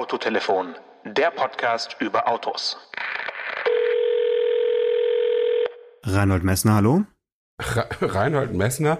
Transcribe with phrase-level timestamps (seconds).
[0.00, 2.78] Autotelefon, der Podcast über Autos.
[6.04, 7.04] Reinhold Messner, hallo.
[8.00, 8.96] Reinhold Messner,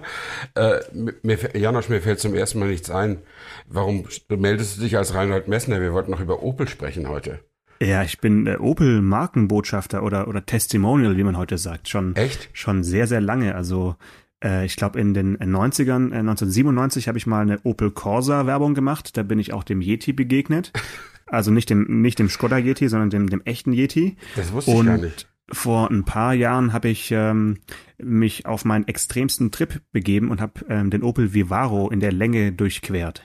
[0.53, 0.77] äh,
[1.23, 3.23] mir, Janosch, mir fällt zum ersten Mal nichts ein.
[3.65, 5.81] Warum meldest du dich als Reinhold Messner?
[5.81, 7.39] Wir wollten noch über Opel sprechen heute.
[7.81, 12.49] Ja, ich bin äh, Opel Markenbotschafter oder oder Testimonial, wie man heute sagt, schon echt
[12.53, 13.55] schon sehr sehr lange.
[13.55, 13.95] Also
[14.43, 18.73] äh, ich glaube in den 90ern, äh, 1997 habe ich mal eine Opel Corsa Werbung
[18.73, 19.17] gemacht.
[19.17, 20.71] Da bin ich auch dem Yeti begegnet.
[21.27, 24.17] Also nicht dem nicht dem Skoda Yeti, sondern dem dem echten Yeti.
[24.35, 27.59] Das wusste Und ich gar nicht vor ein paar Jahren habe ich ähm,
[27.97, 32.51] mich auf meinen extremsten Trip begeben und habe ähm, den Opel Vivaro in der Länge
[32.51, 33.23] durchquert.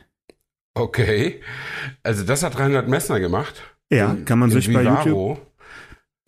[0.74, 1.40] Okay,
[2.02, 3.62] also das hat Reinhard Messner gemacht.
[3.90, 4.84] Ja, den, kann man sich Vivaro.
[4.84, 5.45] bei YouTube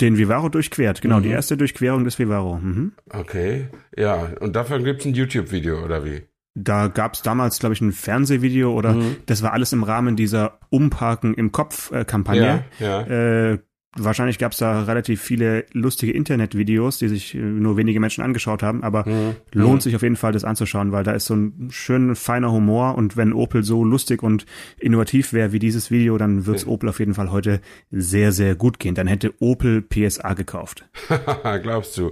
[0.00, 1.24] den Vivaro durchquert, genau, mhm.
[1.24, 2.58] die erste Durchquerung des Vivaro.
[2.58, 2.92] Mhm.
[3.10, 6.22] Okay, ja, und dafür gibt's ein YouTube-Video oder wie?
[6.54, 9.16] Da gab's damals, glaube ich, ein Fernsehvideo oder mhm.
[9.26, 12.64] das war alles im Rahmen dieser Umparken im Kopf-Kampagne.
[12.80, 13.52] Ja, ja.
[13.52, 13.58] Äh,
[13.96, 18.62] Wahrscheinlich gab es da relativ viele lustige Internetvideos, die sich äh, nur wenige Menschen angeschaut
[18.62, 19.36] haben, aber mhm.
[19.52, 19.80] lohnt mhm.
[19.80, 23.16] sich auf jeden Fall, das anzuschauen, weil da ist so ein schön feiner Humor und
[23.16, 24.44] wenn Opel so lustig und
[24.78, 26.72] innovativ wäre wie dieses Video, dann wird's mhm.
[26.72, 28.94] Opel auf jeden Fall heute sehr, sehr gut gehen.
[28.94, 30.86] Dann hätte Opel PSA gekauft.
[31.62, 32.10] Glaubst du?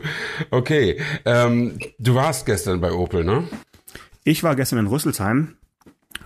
[0.50, 3.44] Okay, ähm, du warst gestern bei Opel, ne?
[4.24, 5.56] Ich war gestern in Rüsselsheim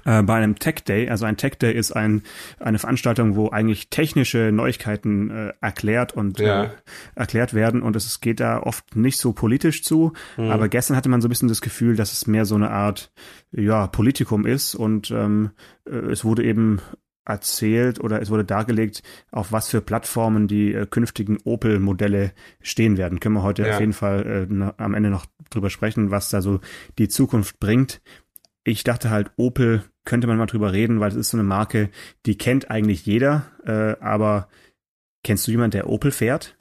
[0.04, 1.08] äh, bei einem Tech Day.
[1.08, 2.22] Also ein Tech Day ist ein,
[2.58, 6.64] eine Veranstaltung, wo eigentlich technische Neuigkeiten äh, erklärt und ja.
[6.64, 6.68] äh,
[7.14, 10.12] erklärt werden und es geht da oft nicht so politisch zu.
[10.36, 10.50] Mhm.
[10.50, 13.12] Aber gestern hatte man so ein bisschen das Gefühl, dass es mehr so eine Art
[13.52, 15.50] ja Politikum ist und ähm,
[15.86, 16.80] äh, es wurde eben
[17.24, 23.20] erzählt oder es wurde dargelegt, auf was für Plattformen die äh, künftigen Opel-Modelle stehen werden.
[23.20, 23.74] Können wir heute ja.
[23.74, 26.60] auf jeden Fall äh, am Ende noch drüber sprechen, was da so
[26.98, 28.00] die Zukunft bringt
[28.70, 31.90] ich dachte halt, Opel könnte man mal drüber reden, weil es ist so eine Marke,
[32.26, 34.48] die kennt eigentlich jeder, äh, aber
[35.22, 36.56] kennst du jemanden, der Opel fährt?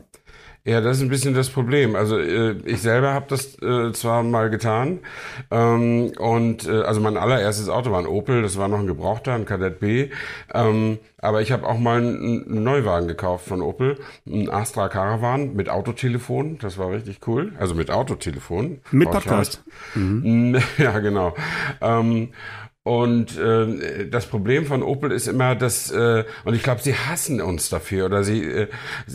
[0.70, 1.96] Ja, das ist ein bisschen das Problem.
[1.96, 5.00] Also äh, ich selber habe das äh, zwar mal getan
[5.50, 9.34] ähm, und äh, also mein allererstes Auto war ein Opel, das war noch ein Gebrauchter,
[9.34, 10.10] ein Kadett B.
[10.54, 13.98] Ähm, aber ich habe auch mal einen, Neuwagen gekauft von Opel,
[14.28, 16.60] ein Astra Caravan mit Autotelefon.
[16.60, 17.52] Das war richtig cool.
[17.58, 18.82] Also mit Autotelefon.
[18.92, 19.64] Mit Podcast.
[19.96, 20.62] Mhm.
[20.78, 21.34] Ja, genau.
[21.82, 22.30] Ähm,
[22.84, 27.42] und äh, das Problem von Opel ist immer, dass äh, und ich glaube, sie hassen
[27.42, 28.68] uns dafür oder sie äh,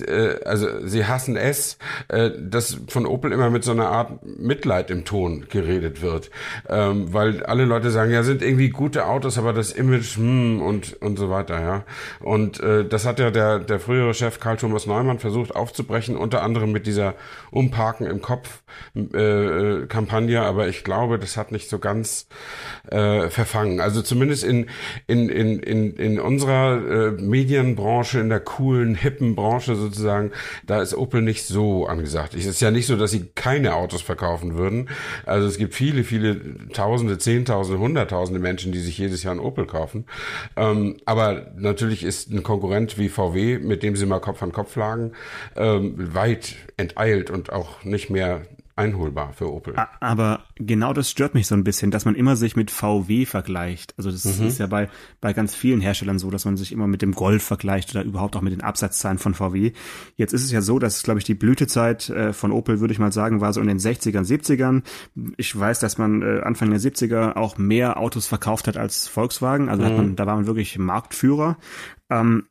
[0.06, 4.90] äh, also sie hassen es, äh, dass von Opel immer mit so einer Art Mitleid
[4.90, 6.30] im Ton geredet wird,
[6.68, 11.00] ähm, weil alle Leute sagen, ja, sind irgendwie gute Autos, aber das Image hm, und
[11.00, 11.84] und so weiter, ja.
[12.20, 16.42] Und äh, das hat ja der der frühere Chef Karl Thomas Neumann versucht aufzubrechen, unter
[16.42, 17.14] anderem mit dieser
[17.50, 18.62] Umparken im Kopf
[18.94, 22.28] äh, Kampagne, aber ich glaube, das hat nicht so ganz
[22.90, 23.80] äh, verfangen angefangen.
[23.80, 24.66] Also zumindest in,
[25.06, 30.32] in, in, in, in unserer äh, Medienbranche, in der coolen, hippen Branche sozusagen,
[30.66, 32.34] da ist Opel nicht so angesagt.
[32.34, 34.88] Es ist ja nicht so, dass sie keine Autos verkaufen würden.
[35.26, 39.66] Also es gibt viele, viele Tausende, Zehntausende, Hunderttausende Menschen, die sich jedes Jahr ein Opel
[39.66, 40.06] kaufen.
[40.56, 44.76] Ähm, aber natürlich ist ein Konkurrent wie VW, mit dem sie mal Kopf an Kopf
[44.76, 45.12] lagen,
[45.56, 48.42] ähm, weit enteilt und auch nicht mehr
[48.76, 49.74] einholbar für Opel.
[50.00, 53.94] Aber genau das stört mich so ein bisschen, dass man immer sich mit VW vergleicht.
[53.96, 54.46] Also das mhm.
[54.46, 54.88] ist ja bei,
[55.20, 58.34] bei ganz vielen Herstellern so, dass man sich immer mit dem Golf vergleicht oder überhaupt
[58.34, 59.72] auch mit den Absatzzahlen von VW.
[60.16, 62.98] Jetzt ist es ja so, dass, glaube ich, die Blütezeit äh, von Opel, würde ich
[62.98, 64.82] mal sagen, war so in den 60ern, 70ern.
[65.36, 69.68] Ich weiß, dass man äh, Anfang der 70er auch mehr Autos verkauft hat als Volkswagen.
[69.68, 69.96] Also mhm.
[69.96, 71.58] man, da war man wirklich Marktführer.
[72.10, 72.46] Ähm,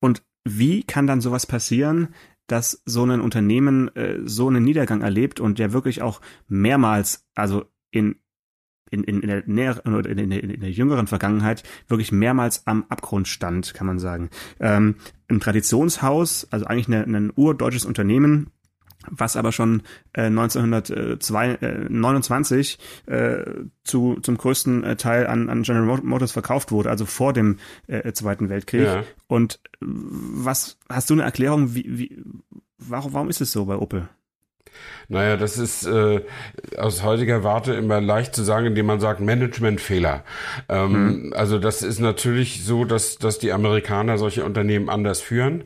[0.00, 2.08] und wie kann dann sowas passieren,
[2.46, 7.64] dass so ein Unternehmen äh, so einen Niedergang erlebt und der wirklich auch mehrmals, also
[7.90, 8.16] in
[8.90, 13.26] in, in, in, der näheren in, in, in der jüngeren Vergangenheit wirklich mehrmals am Abgrund
[13.26, 14.30] stand, kann man sagen.
[14.60, 14.96] Ähm,
[15.28, 18.50] ein Traditionshaus, also eigentlich eine, ein urdeutsches Unternehmen,
[19.10, 19.82] was aber schon
[20.12, 23.44] äh, 1929 äh,
[23.84, 28.12] zu, zum größten äh, Teil an, an General Motors verkauft wurde, also vor dem äh,
[28.12, 28.86] Zweiten Weltkrieg.
[28.86, 29.04] Ja.
[29.26, 32.22] Und was hast du eine Erklärung, wie, wie
[32.78, 34.08] warum, warum ist es so bei Opel?
[35.08, 36.20] Naja, das ist äh,
[36.78, 40.24] aus heutiger Warte immer leicht zu sagen, indem man sagt Managementfehler.
[40.68, 41.32] Ähm, mhm.
[41.34, 45.64] Also das ist natürlich so, dass, dass die Amerikaner solche Unternehmen anders führen,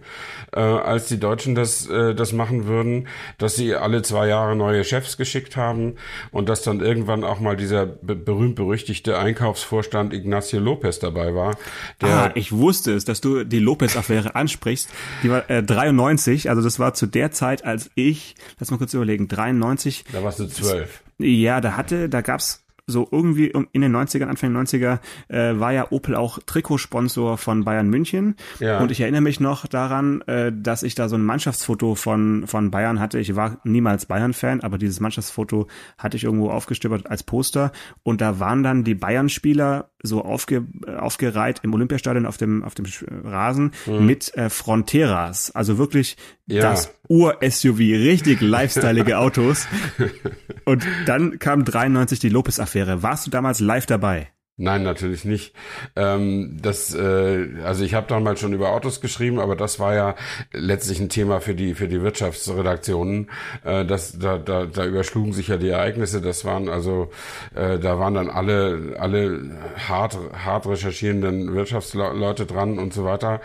[0.53, 3.09] äh, als die Deutschen das, äh, das machen würden,
[3.39, 5.95] dass sie alle zwei Jahre neue Chefs geschickt haben
[6.31, 11.57] und dass dann irgendwann auch mal dieser be berühmt-berüchtigte Einkaufsvorstand Ignacio Lopez dabei war.
[12.01, 14.91] Der ah, ich wusste es, dass du die Lopez-Affäre ansprichst.
[15.23, 18.95] Die war äh, 93, also das war zu der Zeit, als ich, lass mal kurz
[18.95, 20.05] überlegen, 93.
[20.13, 21.03] Da warst du zwölf.
[21.19, 24.99] Ja, da hatte, da gab's so irgendwie in den 90ern, Anfang 90er,
[25.29, 28.35] äh, war ja Opel auch Trikotsponsor von Bayern München.
[28.59, 28.81] Ja.
[28.81, 32.71] Und ich erinnere mich noch daran, äh, dass ich da so ein Mannschaftsfoto von, von
[32.71, 33.19] Bayern hatte.
[33.19, 37.73] Ich war niemals Bayern-Fan, aber dieses Mannschaftsfoto hatte ich irgendwo aufgestöbert als Poster.
[38.03, 40.67] Und da waren dann die Bayern-Spieler so aufge,
[40.99, 42.87] aufgereiht im Olympiastadion auf dem, auf dem
[43.25, 44.07] Rasen mhm.
[44.07, 45.51] mit äh, Fronteras.
[45.51, 46.17] Also wirklich
[46.47, 46.63] ja.
[46.63, 49.67] das Ur-SUV, richtig lifestyleige Autos.
[50.65, 53.03] Und dann kam 93 die Lopez-Affäre.
[53.03, 54.29] Warst du damals live dabei?
[54.61, 55.55] Nein, natürlich nicht.
[55.95, 60.17] Ähm, das, äh, also ich habe damals schon über Autos geschrieben, aber das war ja
[60.53, 63.31] letztlich ein Thema für die für die Wirtschaftsredaktionen.
[63.65, 66.21] Äh, das, da, da, da überschlugen sich ja die Ereignisse.
[66.21, 67.13] Das waren also,
[67.55, 69.49] äh, da waren dann alle alle
[69.89, 73.41] hart hart recherchierenden Wirtschaftsleute dran und so weiter.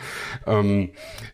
[0.48, 1.33] Ähm, äh,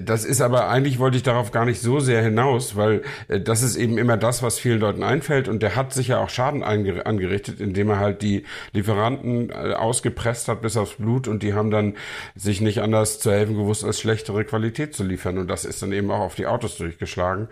[0.00, 3.62] das ist aber eigentlich wollte ich darauf gar nicht so sehr hinaus, weil äh, das
[3.62, 6.62] ist eben immer das, was vielen Leuten einfällt und der hat sich ja auch Schaden
[6.62, 11.70] angerichtet, indem er halt die Lieferanten äh, ausgepresst hat bis aufs Blut und die haben
[11.70, 11.94] dann
[12.34, 15.92] sich nicht anders zu helfen gewusst, als schlechtere Qualität zu liefern und das ist dann
[15.92, 17.48] eben auch auf die Autos durchgeschlagen.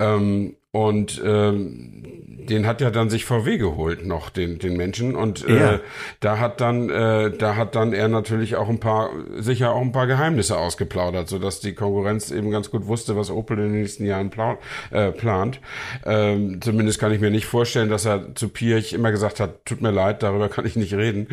[0.00, 2.02] Ähm, und ähm,
[2.48, 5.16] den hat ja dann sich VW geholt noch, den, den Menschen.
[5.16, 5.80] Und äh,
[6.20, 9.92] da hat dann, äh, da hat dann er natürlich auch ein paar, sicher auch ein
[9.92, 14.04] paar Geheimnisse ausgeplaudert, sodass die Konkurrenz eben ganz gut wusste, was Opel in den nächsten
[14.04, 14.58] Jahren pla
[14.90, 15.60] äh, plant.
[16.04, 19.80] Ähm, zumindest kann ich mir nicht vorstellen, dass er zu Pirch immer gesagt hat, tut
[19.80, 21.28] mir leid, darüber kann ich nicht reden.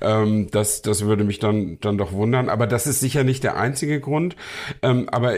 [0.00, 2.48] Ähm, das, das würde mich dann, dann doch wundern.
[2.48, 4.36] Aber das ist sicher nicht der einzige Grund.
[4.82, 5.34] Ähm, aber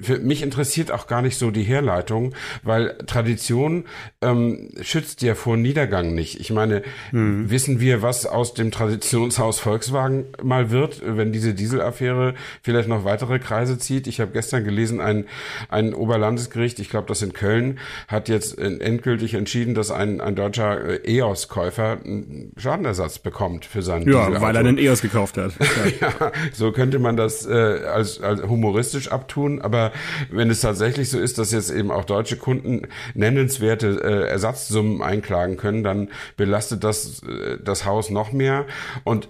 [0.00, 3.84] für mich interessiert auch gar nicht so die Herleitung, weil Tradition
[4.20, 6.40] ähm, schützt ja vor Niedergang nicht.
[6.40, 7.50] Ich meine, mhm.
[7.50, 13.38] wissen wir, was aus dem Traditionshaus Volkswagen mal wird, wenn diese Dieselaffäre vielleicht noch weitere
[13.38, 14.06] Kreise zieht?
[14.06, 15.26] Ich habe gestern gelesen, ein,
[15.68, 21.04] ein Oberlandesgericht, ich glaube das in Köln, hat jetzt endgültig entschieden, dass ein, ein deutscher
[21.04, 24.40] äh, EOS-Käufer einen Schadenersatz bekommt für seinen Ja, Dieselauto.
[24.42, 25.52] weil er einen EOS gekauft hat.
[26.00, 29.87] ja, so könnte man das äh, als, als humoristisch abtun, aber
[30.30, 35.56] wenn es tatsächlich so ist, dass jetzt eben auch deutsche Kunden nennenswerte äh, Ersatzsummen einklagen
[35.56, 38.66] können, dann belastet das äh, das Haus noch mehr.
[39.04, 39.28] Und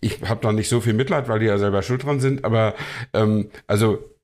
[0.00, 2.74] ich habe da nicht so viel Mitleid, weil die ja selber schuld dran sind, aber
[3.12, 4.15] ähm, also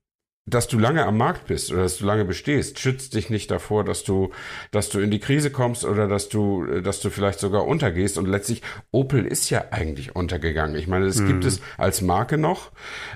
[0.44, 3.84] dass du lange am Markt bist oder dass du lange bestehst, schützt dich nicht davor,
[3.84, 4.32] dass du,
[4.72, 8.18] dass du in die Krise kommst oder dass du, dass du vielleicht sogar untergehst.
[8.18, 8.60] Und letztlich,
[8.90, 10.74] Opel ist ja eigentlich untergegangen.
[10.74, 11.28] Ich meine, das mhm.
[11.28, 12.72] gibt es als Marke noch,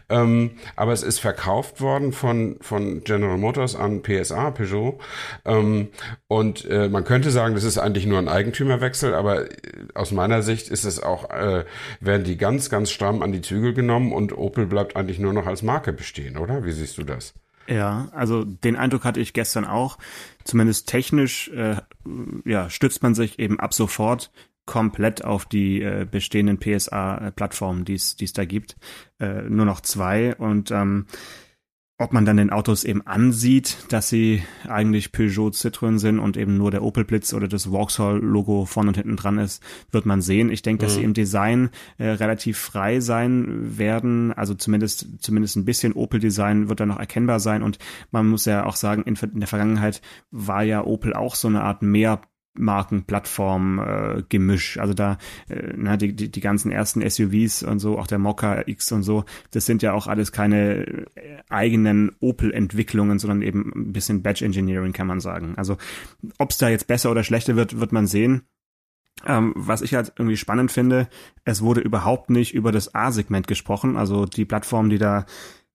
[0.09, 5.01] ähm, aber es ist verkauft worden von, von General Motors an PSA, Peugeot.
[5.45, 5.89] Ähm,
[6.29, 9.51] und äh, man könnte sagen, das ist eigentlich nur ein Eigentümerwechsel, aber äh,
[9.95, 11.65] aus meiner Sicht ist es auch, äh,
[11.99, 15.47] werden die ganz, ganz stramm an die Zügel genommen und Opel bleibt eigentlich nur noch
[15.47, 16.65] als Marke bestehen, oder?
[16.65, 17.16] Wie siehst du das?
[17.69, 19.99] Ja, also den Eindruck hatte ich gestern auch.
[20.45, 21.77] Zumindest technisch äh,
[22.45, 24.31] ja, stützt man sich eben ab sofort
[24.67, 28.77] komplett auf die äh, bestehenden PSA-Plattformen, die es da gibt.
[29.21, 30.35] Äh, nur noch zwei.
[30.35, 31.07] Und ähm,
[31.99, 36.59] ob man dann den Autos eben ansieht, dass sie eigentlich Peugeot Citroën sind und eben
[36.59, 40.21] nur der Opel Blitz oder das Vauxhall Logo vorne und hinten dran ist, wird man
[40.21, 40.51] sehen.
[40.51, 40.99] Ich denke, dass mhm.
[40.99, 46.69] sie im Design äh, relativ frei sein werden, also zumindest zumindest ein bisschen Opel Design
[46.69, 47.79] wird da noch erkennbar sein und
[48.11, 51.63] man muss ja auch sagen, in, in der Vergangenheit war ja Opel auch so eine
[51.63, 52.21] Art mehr
[52.59, 53.79] Markenplattform
[54.29, 54.79] äh.
[54.79, 58.65] Also da äh, na, die, die, die ganzen ersten SUVs und so, auch der Mokka
[58.67, 63.93] X und so, das sind ja auch alles keine äh, eigenen Opel-Entwicklungen, sondern eben ein
[63.93, 65.55] bisschen Batch Engineering, kann man sagen.
[65.57, 65.77] Also
[66.39, 68.43] ob es da jetzt besser oder schlechter wird, wird man sehen.
[69.25, 71.09] Ähm, was ich halt irgendwie spannend finde,
[71.45, 75.25] es wurde überhaupt nicht über das A-Segment gesprochen, also die Plattform, die da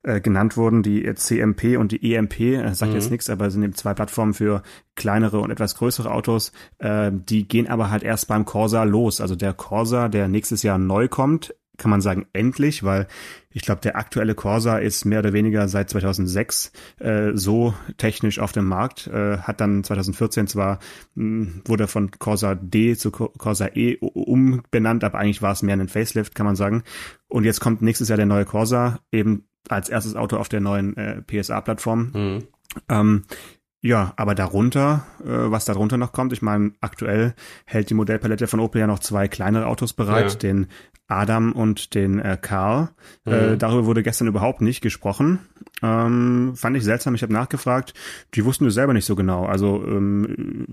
[0.03, 2.97] äh, genannt wurden, die CMP und die EMP, äh, sagt mhm.
[2.97, 4.63] jetzt nichts, aber sind eben zwei Plattformen für
[4.95, 6.51] kleinere und etwas größere Autos.
[6.79, 9.21] Äh, die gehen aber halt erst beim Corsa los.
[9.21, 13.07] Also der Corsa, der nächstes Jahr neu kommt, kann man sagen endlich, weil
[13.49, 18.51] ich glaube, der aktuelle Corsa ist mehr oder weniger seit 2006 äh, so technisch auf
[18.51, 20.79] dem Markt, äh, hat dann 2014 zwar,
[21.15, 25.75] mh, hm, wurde von Corsa D zu Corsa E umbenannt, aber eigentlich war es mehr
[25.75, 26.83] ein Facelift, kann man sagen.
[27.27, 30.95] Und jetzt kommt nächstes Jahr der neue Corsa, eben als erstes Auto auf der neuen
[30.97, 32.11] äh, PSA-Plattform.
[32.13, 32.43] Mhm.
[32.89, 33.23] Ähm,
[33.83, 37.33] ja, aber darunter, äh, was darunter noch kommt, ich meine, aktuell
[37.65, 40.39] hält die Modellpalette von Opel ja noch zwei kleinere Autos bereit, ja.
[40.39, 40.67] den
[41.07, 42.89] Adam und den äh, Karl.
[43.25, 43.53] Äh, mhm.
[43.53, 45.39] Äh, darüber wurde gestern überhaupt nicht gesprochen.
[45.81, 47.95] Ähm, fand ich seltsam, ich habe nachgefragt.
[48.35, 49.45] Die wussten es selber nicht so genau.
[49.45, 50.67] Also, ähm,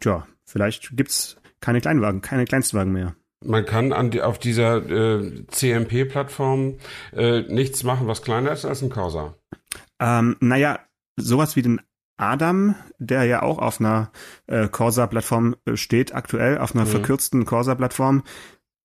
[0.00, 3.14] tja, vielleicht gibt's keine Kleinwagen, keine Kleinstwagen mehr.
[3.42, 6.76] Man kann an die, auf dieser äh, CMP-Plattform
[7.12, 9.34] äh, nichts machen, was kleiner ist als ein Corsa.
[9.98, 10.80] Ähm, naja,
[11.16, 11.80] sowas wie den
[12.18, 14.10] Adam, der ja auch auf einer
[14.46, 16.90] äh, Corsa-Plattform äh, steht, aktuell auf einer mhm.
[16.90, 18.24] verkürzten Corsa-Plattform,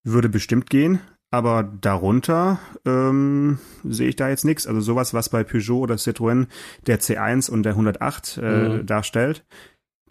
[0.04, 1.02] würde bestimmt gehen.
[1.32, 4.68] Aber darunter ähm, sehe ich da jetzt nichts.
[4.68, 6.48] Also sowas, was bei Peugeot oder Citroën
[6.88, 8.86] der C1 und der 108 äh, mhm.
[8.86, 9.44] darstellt,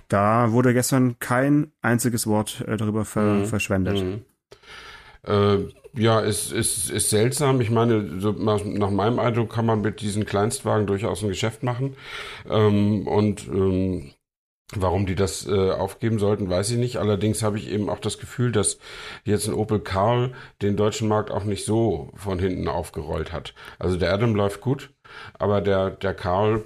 [0.09, 3.47] da wurde gestern kein einziges Wort äh, darüber ver mhm.
[3.47, 4.25] verschwendet.
[5.27, 5.59] Äh,
[5.97, 7.61] ja, ist, ist, ist seltsam.
[7.61, 11.63] Ich meine, so nach, nach, meinem Eindruck kann man mit diesen Kleinstwagen durchaus ein Geschäft
[11.63, 11.97] machen.
[12.49, 14.13] Ähm, und ähm,
[14.77, 16.97] Warum die das äh, aufgeben sollten, weiß ich nicht.
[16.97, 18.79] Allerdings habe ich eben auch das Gefühl, dass
[19.25, 23.55] jetzt ein Opel Karl den deutschen Markt auch nicht so von hinten aufgerollt hat.
[23.79, 24.91] Also der Adam läuft gut,
[25.35, 26.65] aber der, der Karl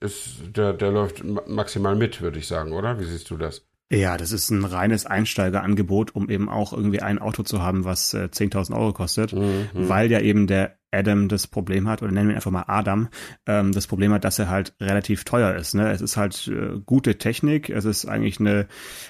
[0.00, 3.00] ist, der, der läuft maximal mit, würde ich sagen, oder?
[3.00, 3.66] Wie siehst du das?
[3.92, 8.14] Ja, das ist ein reines Einsteigerangebot, um eben auch irgendwie ein Auto zu haben, was
[8.14, 9.68] äh, 10.000 Euro kostet, mhm.
[9.74, 13.08] weil ja eben der Adam das Problem hat, oder nennen wir ihn einfach mal Adam,
[13.46, 15.74] ähm, das Problem hat, dass er halt relativ teuer ist.
[15.74, 15.90] Ne?
[15.90, 18.66] Es ist halt äh, gute Technik, es ist eigentlich eine,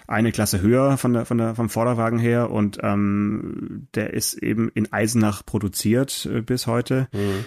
[0.09, 4.69] eine Klasse höher von der, von der, vom Vorderwagen her und ähm, der ist eben
[4.75, 7.09] in Eisenach produziert äh, bis heute.
[7.12, 7.45] Mhm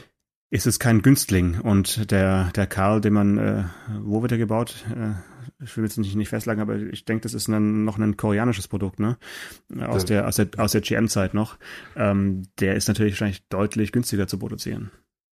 [0.52, 1.60] ist es kein Günstling.
[1.60, 3.64] Und der, der Karl, den man, äh,
[4.00, 4.86] wo wird er gebaut?
[4.90, 5.16] Äh,
[5.64, 8.68] ich will jetzt nicht, nicht festlegen, aber ich denke, das ist ein, noch ein koreanisches
[8.68, 9.18] Produkt, ne?
[9.80, 10.08] Aus ja.
[10.08, 11.58] der, aus der, aus der GM-Zeit noch.
[11.96, 14.92] Ähm, der ist natürlich wahrscheinlich deutlich günstiger zu produzieren.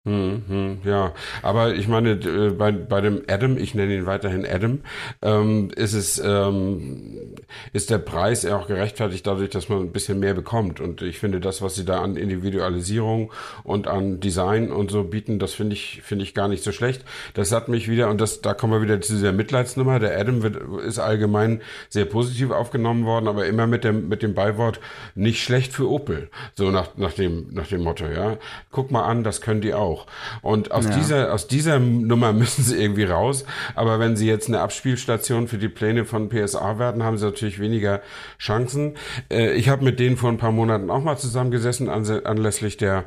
[0.07, 4.45] Hm, hm, ja, aber ich meine, äh, bei, bei dem Adam, ich nenne ihn weiterhin
[4.45, 4.79] Adam,
[5.21, 7.35] ähm, ist es, ähm,
[7.73, 10.79] ist der Preis ja auch gerechtfertigt dadurch, dass man ein bisschen mehr bekommt.
[10.79, 13.33] Und ich finde, das, was sie da an Individualisierung
[13.65, 17.03] und an Design und so bieten, das finde ich, finde ich gar nicht so schlecht.
[17.33, 19.99] Das hat mich wieder, und das, da kommen wir wieder zu dieser Mitleidsnummer.
[19.99, 24.33] Der Adam wird, ist allgemein sehr positiv aufgenommen worden, aber immer mit dem, mit dem
[24.33, 24.79] Beiwort
[25.15, 26.29] nicht schlecht für Opel.
[26.55, 28.37] So nach, nach dem, nach dem Motto, ja.
[28.71, 30.05] Guck mal an, das können die auch auch.
[30.41, 30.91] Und aus ja.
[30.91, 33.45] dieser, aus dieser Nummer müssen sie irgendwie raus.
[33.75, 37.59] Aber wenn sie jetzt eine Abspielstation für die Pläne von PSA werden, haben sie natürlich
[37.59, 38.01] weniger
[38.39, 38.95] Chancen.
[39.29, 43.05] Äh, ich habe mit denen vor ein paar Monaten auch mal zusammengesessen, anlässlich der,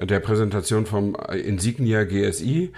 [0.00, 2.72] der Präsentation vom Insignia GSI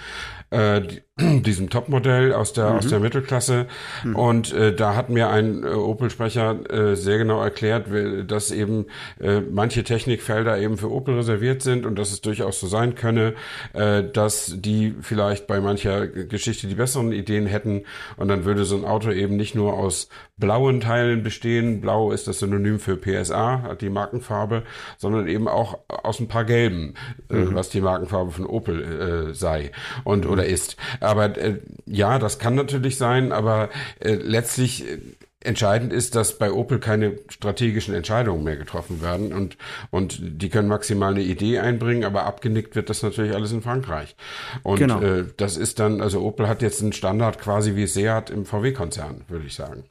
[0.53, 0.83] äh,
[1.19, 2.77] diesem Topmodell aus der mhm.
[2.79, 3.67] aus der Mittelklasse
[4.05, 4.17] mhm.
[4.17, 7.87] und äh, da hat mir ein äh, Opel-Sprecher äh, sehr genau erklärt,
[8.31, 8.87] dass eben
[9.21, 13.35] äh, manche Technikfelder eben für Opel reserviert sind und dass es durchaus so sein könne,
[13.73, 17.83] äh, dass die vielleicht bei mancher Geschichte die besseren Ideen hätten
[18.17, 20.09] und dann würde so ein Auto eben nicht nur aus
[20.43, 24.65] blauen Teilen bestehen, blau ist das Synonym für PSA, hat die Markenfarbe,
[24.99, 26.95] sondern eben auch aus ein paar gelben,
[27.31, 27.55] äh, mhm.
[27.55, 29.71] was die Markenfarbe von Opel äh, sei
[30.03, 30.77] und oder ist.
[30.99, 33.69] Aber äh, ja, das kann natürlich sein, aber
[34.01, 34.99] äh, letztlich äh,
[35.45, 39.57] Entscheidend ist, dass bei Opel keine strategischen Entscheidungen mehr getroffen werden und,
[39.91, 44.15] und die können maximal eine Idee einbringen, aber abgenickt wird das natürlich alles in Frankreich.
[44.63, 45.01] Und genau.
[45.01, 49.25] äh, das ist dann, also Opel hat jetzt einen Standard quasi wie Seat im VW-Konzern,
[49.27, 49.85] würde ich sagen.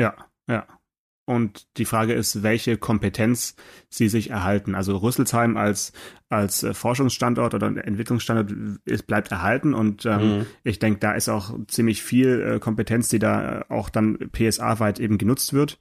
[0.00, 0.14] Ja,
[0.48, 0.66] ja.
[1.26, 3.54] Und die Frage ist, welche Kompetenz
[3.88, 4.74] sie sich erhalten.
[4.74, 5.92] Also Rüsselsheim als,
[6.28, 9.72] als äh, Forschungsstandort oder Entwicklungsstandort ist, bleibt erhalten.
[9.72, 10.46] Und ähm, mhm.
[10.64, 15.18] ich denke, da ist auch ziemlich viel äh, Kompetenz, die da auch dann PSA-weit eben
[15.18, 15.78] genutzt wird.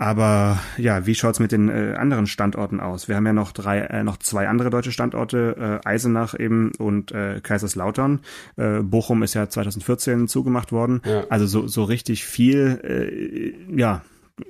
[0.00, 3.06] Aber ja, wie schaut's mit den äh, anderen Standorten aus?
[3.06, 7.12] Wir haben ja noch drei, äh, noch zwei andere deutsche Standorte, äh, Eisenach eben und
[7.12, 8.20] äh, Kaiserslautern.
[8.56, 11.02] Äh, Bochum ist ja 2014 zugemacht worden.
[11.04, 11.24] Ja.
[11.28, 14.02] Also so, so richtig viel, äh, ja,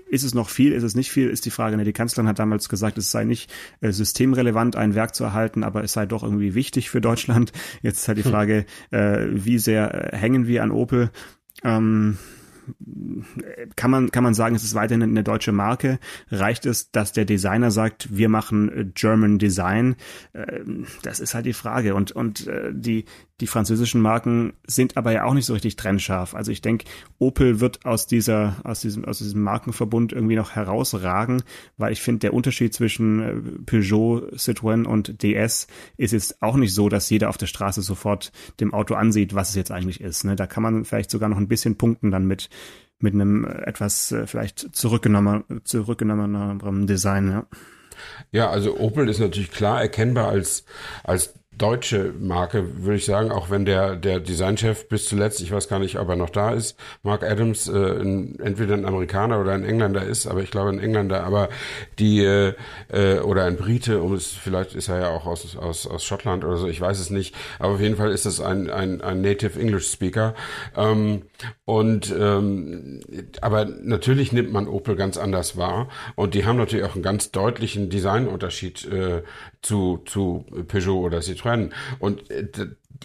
[0.08, 1.76] ist es noch viel, ist es nicht viel, ist die Frage.
[1.76, 5.64] Ne, die Kanzlerin hat damals gesagt, es sei nicht äh, systemrelevant, ein Werk zu erhalten,
[5.64, 7.50] aber es sei doch irgendwie wichtig für Deutschland.
[7.82, 8.30] Jetzt ist halt die hm.
[8.30, 11.10] Frage, äh, wie sehr äh, hängen wir an Opel?
[11.64, 12.18] Ähm,
[13.76, 15.98] kann man, kann man sagen, es ist weiterhin eine deutsche Marke?
[16.30, 19.96] Reicht es, dass der Designer sagt, wir machen äh, German Design?
[20.34, 21.94] Ähm, das ist halt die Frage.
[21.94, 23.04] Und, und äh, die,
[23.40, 26.34] die französischen Marken sind aber ja auch nicht so richtig trennscharf.
[26.34, 26.84] Also ich denke,
[27.18, 31.42] Opel wird aus dieser, aus diesem, aus diesem Markenverbund irgendwie noch herausragen,
[31.78, 35.66] weil ich finde, der Unterschied zwischen äh, Peugeot, Citroën und DS
[35.96, 38.30] ist jetzt auch nicht so, dass jeder auf der Straße sofort
[38.60, 40.24] dem Auto ansieht, was es jetzt eigentlich ist.
[40.24, 40.36] Ne?
[40.36, 42.50] Da kann man vielleicht sogar noch ein bisschen punkten dann mit,
[42.98, 47.46] mit einem etwas äh, vielleicht zurückgenommen, zurückgenommenerem Design, ja.
[48.32, 50.64] Ja, also Opel ist natürlich klar erkennbar als,
[51.04, 55.68] als deutsche Marke, würde ich sagen, auch wenn der, der Designchef bis zuletzt, ich weiß
[55.68, 59.52] gar nicht, ob er noch da ist, Mark Adams, äh, ein, entweder ein Amerikaner oder
[59.52, 61.50] ein Engländer ist, aber ich glaube ein Engländer, aber
[61.98, 62.54] die, äh,
[62.88, 66.44] äh, oder ein Brite, um es, vielleicht ist er ja auch aus, aus, aus Schottland
[66.44, 69.20] oder so, ich weiß es nicht, aber auf jeden Fall ist es ein, ein, ein
[69.20, 70.34] Native English Speaker.
[70.76, 71.22] Ähm,
[71.66, 73.00] und, ähm,
[73.42, 77.32] aber natürlich nimmt man Opel ganz anders wahr und die haben natürlich auch einen ganz
[77.32, 79.22] deutlichen Designunterschied äh,
[79.62, 81.49] zu, zu Peugeot oder Citroën.
[81.98, 82.46] Und äh,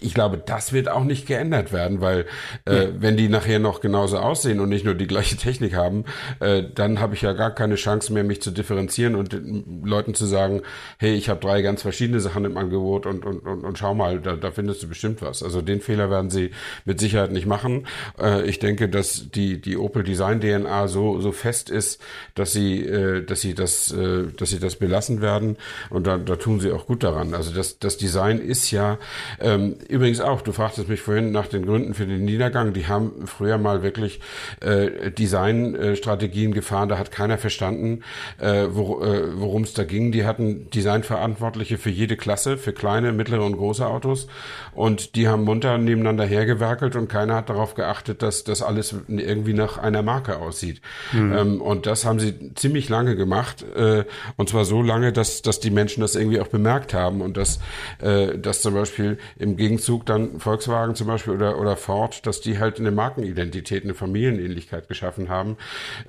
[0.00, 2.26] ich glaube, das wird auch nicht geändert werden, weil
[2.66, 6.04] äh, wenn die nachher noch genauso aussehen und nicht nur die gleiche Technik haben,
[6.40, 10.14] äh, dann habe ich ja gar keine Chance mehr, mich zu differenzieren und den Leuten
[10.14, 10.62] zu sagen,
[10.98, 14.20] hey, ich habe drei ganz verschiedene Sachen im Angebot und, und, und, und schau mal,
[14.20, 15.42] da, da findest du bestimmt was.
[15.42, 16.50] Also den Fehler werden sie
[16.84, 17.86] mit Sicherheit nicht machen.
[18.20, 22.02] Äh, ich denke, dass die, die Opel Design DNA so, so fest ist,
[22.34, 25.56] dass sie, äh, dass sie das, äh, dass sie das belassen werden
[25.88, 27.32] und da, da tun sie auch gut daran.
[27.32, 28.98] Also das, das Design ist ja
[29.40, 33.26] ähm, übrigens auch, du fragtest mich vorhin nach den Gründen für den Niedergang, die haben
[33.26, 34.20] früher mal wirklich
[34.60, 38.00] äh, Designstrategien gefahren, da hat keiner verstanden,
[38.38, 40.12] äh, wo, äh, worum es da ging.
[40.12, 44.26] Die hatten Designverantwortliche für jede Klasse, für kleine, mittlere und große Autos
[44.72, 49.54] und die haben munter nebeneinander hergewerkelt und keiner hat darauf geachtet, dass das alles irgendwie
[49.54, 50.80] nach einer Marke aussieht.
[51.12, 51.32] Mhm.
[51.32, 54.04] Ähm, und das haben sie ziemlich lange gemacht äh,
[54.36, 57.60] und zwar so lange, dass, dass die Menschen das irgendwie auch bemerkt haben und dass,
[58.00, 62.58] äh, dass zum Beispiel im Gegenzug dann Volkswagen zum Beispiel oder, oder Ford, dass die
[62.58, 65.58] halt eine Markenidentität, eine Familienähnlichkeit geschaffen haben.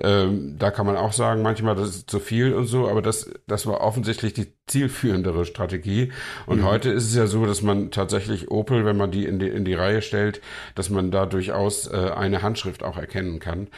[0.00, 3.30] Ähm, da kann man auch sagen, manchmal das ist zu viel und so, aber das,
[3.46, 6.12] das war offensichtlich die zielführendere Strategie.
[6.46, 6.64] Und mhm.
[6.64, 9.64] heute ist es ja so, dass man tatsächlich Opel, wenn man die in die, in
[9.64, 10.40] die Reihe stellt,
[10.74, 13.68] dass man da durchaus äh, eine Handschrift auch erkennen kann.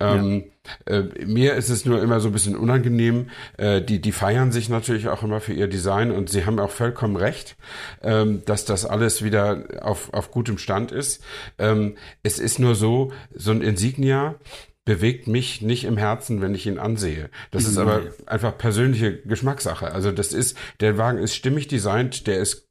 [0.00, 0.44] Ähm,
[0.88, 0.98] ja.
[0.98, 3.30] äh, mir ist es nur immer so ein bisschen unangenehm.
[3.56, 6.70] Äh, die, die feiern sich natürlich auch immer für ihr Design und sie haben auch
[6.70, 7.56] vollkommen recht,
[8.02, 11.22] ähm, dass das alles wieder auf, auf gutem Stand ist.
[11.58, 14.36] Ähm, es ist nur so, so ein Insignia,
[14.84, 17.30] bewegt mich nicht im Herzen, wenn ich ihn ansehe.
[17.50, 19.90] Das ist aber einfach persönliche Geschmackssache.
[19.92, 22.68] Also das ist, der Wagen ist stimmig designt, der ist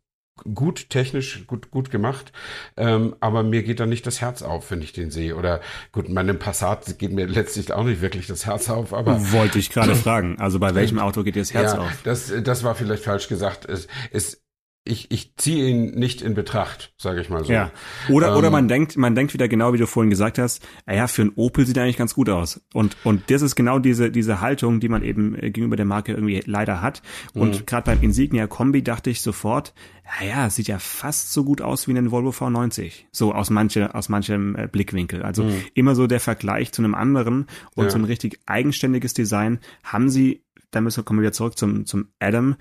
[0.56, 2.32] gut technisch gut gut gemacht,
[2.76, 5.36] ähm, aber mir geht da nicht das Herz auf, wenn ich den sehe.
[5.36, 8.94] Oder gut, meinem Passat geht mir letztlich auch nicht wirklich das Herz auf.
[8.94, 10.38] Aber wollte ich gerade fragen.
[10.40, 12.02] Also bei welchem Auto geht dir das Herz ja, auf?
[12.04, 13.66] Das das war vielleicht falsch gesagt.
[13.66, 14.43] Es, es
[14.86, 17.54] ich, ich ziehe ihn nicht in Betracht, sage ich mal so.
[17.54, 17.72] Ja.
[18.10, 21.08] Oder ähm, oder man denkt, man denkt wieder genau, wie du vorhin gesagt hast, ja,
[21.08, 22.62] für einen Opel sieht er eigentlich ganz gut aus.
[22.74, 26.12] Und und das ist genau diese diese Haltung, die man eben äh, gegenüber der Marke
[26.12, 27.02] irgendwie leider hat.
[27.34, 27.66] Und mhm.
[27.66, 29.74] gerade beim Insignia Kombi dachte ich sofort,
[30.20, 33.06] ja, ja, sieht ja fast so gut aus wie ein Volvo V90.
[33.12, 35.24] So aus manche aus manchem äh, Blickwinkel.
[35.24, 35.62] Also mhm.
[35.76, 37.90] immer so der Vergleich zu einem anderen und ja.
[37.90, 40.44] so ein richtig eigenständiges Design haben sie
[40.74, 42.56] da müssen wir, kommen wir wieder zurück zum, zum Adam,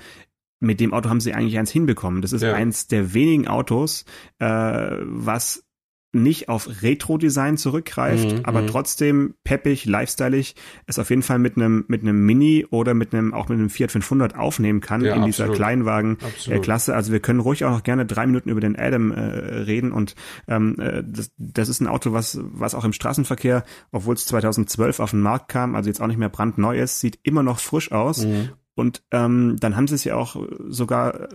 [0.62, 2.22] mit dem Auto haben sie eigentlich eins hinbekommen.
[2.22, 2.54] Das ist ja.
[2.54, 4.04] eins der wenigen Autos,
[4.38, 5.64] äh, was
[6.12, 8.66] nicht auf Retro-Design zurückgreift, mhm, aber mhm.
[8.66, 10.54] trotzdem peppig, lifestyleig
[10.86, 13.70] es auf jeden Fall mit einem mit einem Mini oder mit einem auch mit einem
[13.70, 16.92] Fiat 500 aufnehmen kann ja, in dieser Kleinwagen-Klasse.
[16.92, 19.90] Äh, also wir können ruhig auch noch gerne drei Minuten über den Adam äh, reden
[19.90, 20.14] und
[20.48, 25.00] ähm, äh, das, das ist ein Auto, was was auch im Straßenverkehr, obwohl es 2012
[25.00, 27.90] auf den Markt kam, also jetzt auch nicht mehr brandneu ist, sieht immer noch frisch
[27.90, 28.50] aus mhm.
[28.74, 30.36] Und ähm, dann haben sie es ja auch
[30.68, 31.28] sogar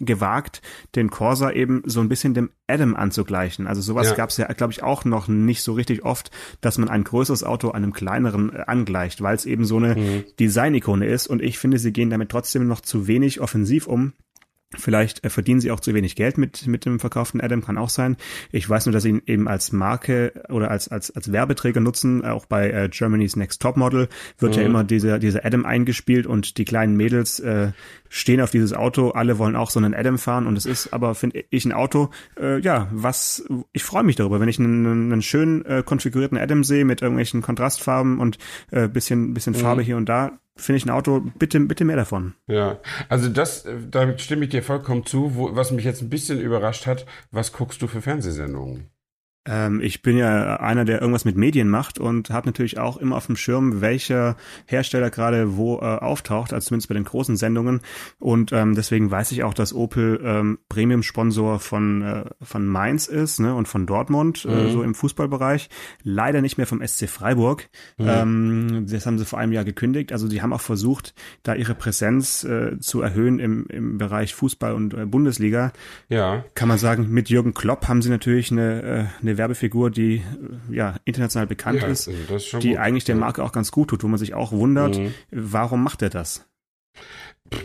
[0.00, 0.62] gewagt,
[0.94, 3.66] den Corsa eben so ein bisschen dem Adam anzugleichen.
[3.66, 4.14] Also sowas ja.
[4.14, 7.44] gab es ja, glaube ich, auch noch nicht so richtig oft, dass man ein größeres
[7.44, 10.24] Auto einem kleineren äh, angleicht, weil es eben so eine mhm.
[10.38, 11.26] Design-Ikone ist.
[11.26, 14.12] Und ich finde, sie gehen damit trotzdem noch zu wenig offensiv um.
[14.78, 17.88] Vielleicht äh, verdienen sie auch zu wenig Geld mit, mit dem verkauften Adam, kann auch
[17.88, 18.16] sein.
[18.52, 22.24] Ich weiß nur, dass sie ihn eben als Marke oder als, als, als Werbeträger nutzen.
[22.24, 24.08] Auch bei äh, Germany's Next Top Model
[24.38, 24.60] wird mhm.
[24.60, 27.72] ja immer dieser, dieser Adam eingespielt und die kleinen Mädels äh,
[28.14, 29.10] stehen auf dieses Auto.
[29.10, 32.10] Alle wollen auch so einen Adam fahren und es ist aber, finde ich, ein Auto,
[32.40, 36.62] äh, ja, was, ich freue mich darüber, wenn ich einen, einen schön äh, konfigurierten Adam
[36.62, 38.38] sehe mit irgendwelchen Kontrastfarben und
[38.70, 39.58] äh, bisschen, bisschen mhm.
[39.58, 42.34] Farbe hier und da finde ich ein Auto, bitte, bitte mehr davon.
[42.46, 45.34] Ja, also das, da stimme ich dir vollkommen zu.
[45.34, 48.93] Wo, was mich jetzt ein bisschen überrascht hat, was guckst du für Fernsehsendungen?
[49.46, 53.16] Ähm, ich bin ja einer, der irgendwas mit Medien macht und habe natürlich auch immer
[53.16, 57.80] auf dem Schirm, welcher Hersteller gerade wo äh, auftaucht, also zumindest bei den großen Sendungen.
[58.18, 63.40] Und ähm, deswegen weiß ich auch, dass Opel ähm, Premium-Sponsor von, äh, von Mainz ist
[63.40, 64.54] ne, und von Dortmund, äh, mhm.
[64.54, 65.68] äh, so im Fußballbereich.
[66.02, 67.68] Leider nicht mehr vom SC Freiburg.
[67.98, 68.08] Mhm.
[68.08, 70.12] Ähm, das haben sie vor einem Jahr gekündigt.
[70.12, 74.72] Also die haben auch versucht, da ihre Präsenz äh, zu erhöhen im, im Bereich Fußball
[74.72, 75.72] und äh, Bundesliga.
[76.08, 76.44] Ja.
[76.54, 80.22] Kann man sagen, mit Jürgen Klopp haben sie natürlich eine, äh, eine Werbefigur, die
[80.70, 82.78] ja international bekannt ja, ist, ist die gut.
[82.78, 85.14] eigentlich der Marke auch ganz gut tut, wo man sich auch wundert, mhm.
[85.30, 86.48] warum macht er das?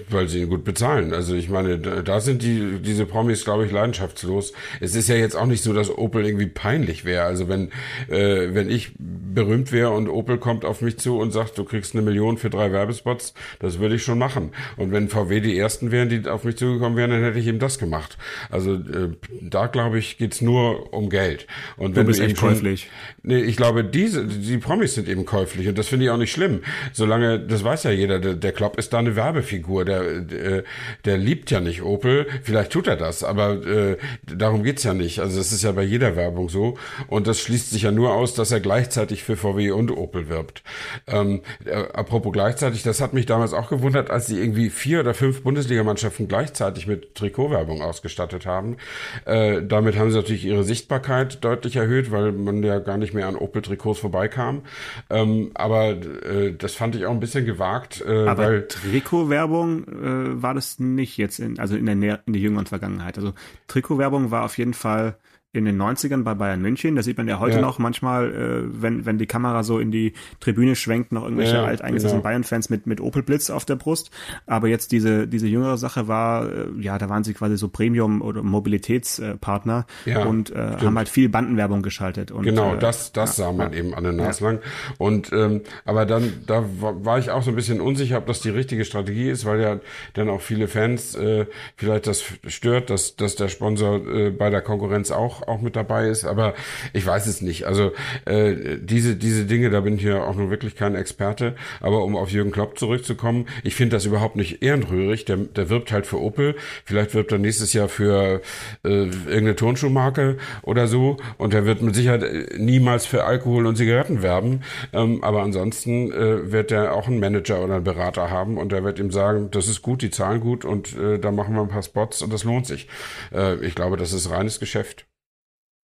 [0.09, 1.13] Weil sie ihn gut bezahlen.
[1.13, 4.53] Also ich meine, da sind die diese Promis, glaube ich, leidenschaftslos.
[4.79, 7.23] Es ist ja jetzt auch nicht so, dass Opel irgendwie peinlich wäre.
[7.23, 7.71] Also wenn
[8.07, 11.93] äh, wenn ich berühmt wäre und Opel kommt auf mich zu und sagt, du kriegst
[11.93, 14.51] eine Million für drei Werbespots, das würde ich schon machen.
[14.77, 17.59] Und wenn VW die ersten wären, die auf mich zugekommen wären, dann hätte ich eben
[17.59, 18.17] das gemacht.
[18.49, 19.09] Also äh,
[19.41, 21.47] da glaube ich, geht's nur um Geld.
[21.77, 22.89] Und wenn du bist du echt schon, käuflich.
[23.23, 26.31] Nee, ich glaube, diese die Promis sind eben käuflich und das finde ich auch nicht
[26.31, 26.61] schlimm.
[26.93, 29.85] Solange, das weiß ja jeder, der, der Klopp ist da eine Werbefigur Figur.
[29.85, 30.63] Der, der,
[31.05, 32.27] der liebt ja nicht Opel.
[32.43, 35.19] Vielleicht tut er das, aber äh, darum geht's ja nicht.
[35.19, 36.77] Also das ist ja bei jeder Werbung so.
[37.07, 40.63] Und das schließt sich ja nur aus, dass er gleichzeitig für VW und Opel wirbt.
[41.07, 45.13] Ähm, äh, apropos gleichzeitig, das hat mich damals auch gewundert, als sie irgendwie vier oder
[45.13, 48.77] fünf Bundesligamannschaften gleichzeitig mit Trikotwerbung ausgestattet haben.
[49.25, 53.27] Äh, damit haben sie natürlich ihre Sichtbarkeit deutlich erhöht, weil man ja gar nicht mehr
[53.27, 54.61] an Opel-Trikots vorbeikam.
[55.09, 58.03] Ähm, aber äh, das fand ich auch ein bisschen gewagt.
[58.05, 62.41] Äh, aber weil Trikotwerbung äh, war das nicht jetzt, in, also in der, in der
[62.41, 63.17] jüngeren Vergangenheit.
[63.17, 63.33] Also
[63.67, 65.17] Trikotwerbung war auf jeden Fall
[65.51, 66.95] in den 90ern bei Bayern München.
[66.95, 67.61] Da sieht man ja heute ja.
[67.61, 71.65] noch manchmal, äh, wenn, wenn die Kamera so in die Tribüne schwenkt, noch irgendwelche ja,
[71.65, 72.29] alteingesetzten genau.
[72.29, 74.11] Bayern-Fans mit, mit Opel Blitz auf der Brust.
[74.45, 78.21] Aber jetzt diese, diese jüngere Sache war, äh, ja, da waren sie quasi so Premium-
[78.21, 82.31] oder Mobilitätspartner ja, und äh, haben halt viel Bandenwerbung geschaltet.
[82.31, 84.59] Und, genau, äh, das, das sah man eben an den Nas lang.
[84.99, 88.49] Und ähm, aber dann, da war ich auch so ein bisschen unsicher, ob das die
[88.51, 89.79] richtige Strategie ist, weil ja
[90.13, 94.61] dann auch viele Fans äh, vielleicht das stört, dass, dass der Sponsor äh, bei der
[94.61, 96.53] Konkurrenz auch auch, mit dabei ist, aber
[96.93, 97.65] ich weiß es nicht.
[97.65, 97.91] Also
[98.25, 102.15] äh, diese, diese Dinge, da bin ich ja auch nur wirklich kein Experte, aber um
[102.15, 105.25] auf Jürgen Klopp zurückzukommen, ich finde das überhaupt nicht ehrenrührig.
[105.25, 108.41] Der, der wirbt halt für Opel, vielleicht wirbt er nächstes Jahr für
[108.83, 113.75] äh, irgendeine Turnschuhmarke oder so und er wird mit Sicherheit äh, niemals für Alkohol und
[113.75, 114.61] Zigaretten werben,
[114.93, 118.83] ähm, aber ansonsten äh, wird er auch einen Manager oder einen Berater haben und der
[118.83, 121.69] wird ihm sagen, das ist gut, die zahlen gut und äh, da machen wir ein
[121.69, 122.87] paar Spots und das lohnt sich.
[123.33, 125.05] Äh, ich glaube, das ist reines Geschäft.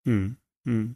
[0.06, 0.38] Hm.
[0.66, 0.96] Hm.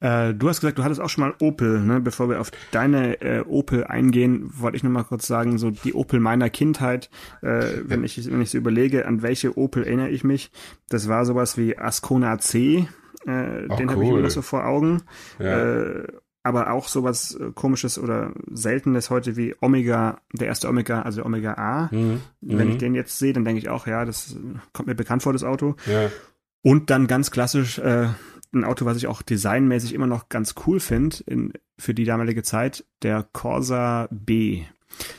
[0.00, 2.00] Äh, du hast gesagt, du hattest auch schon mal Opel, ne?
[2.00, 5.94] Bevor wir auf deine äh, Opel eingehen, wollte ich nur mal kurz sagen, so die
[5.94, 7.10] Opel meiner Kindheit,
[7.42, 10.52] äh, wenn ich wenn ich so überlege, an welche Opel erinnere ich mich,
[10.88, 12.86] das war sowas wie Ascona C,
[13.26, 13.88] äh, den cool.
[13.88, 15.02] habe ich immer noch so vor Augen.
[15.40, 15.80] Ja.
[15.80, 16.06] Äh,
[16.44, 21.54] aber auch sowas äh, komisches oder seltenes heute wie Omega, der erste Omega, also Omega
[21.54, 21.88] A.
[21.92, 22.20] Mhm.
[22.40, 22.78] Wenn ich mhm.
[22.78, 24.36] den jetzt sehe, dann denke ich auch, ja, das
[24.72, 25.74] kommt mir bekannt vor, das Auto.
[25.86, 26.08] Ja.
[26.62, 28.08] Und dann ganz klassisch äh,
[28.52, 31.16] ein Auto, was ich auch designmäßig immer noch ganz cool finde
[31.78, 34.64] für die damalige Zeit, der Corsa B.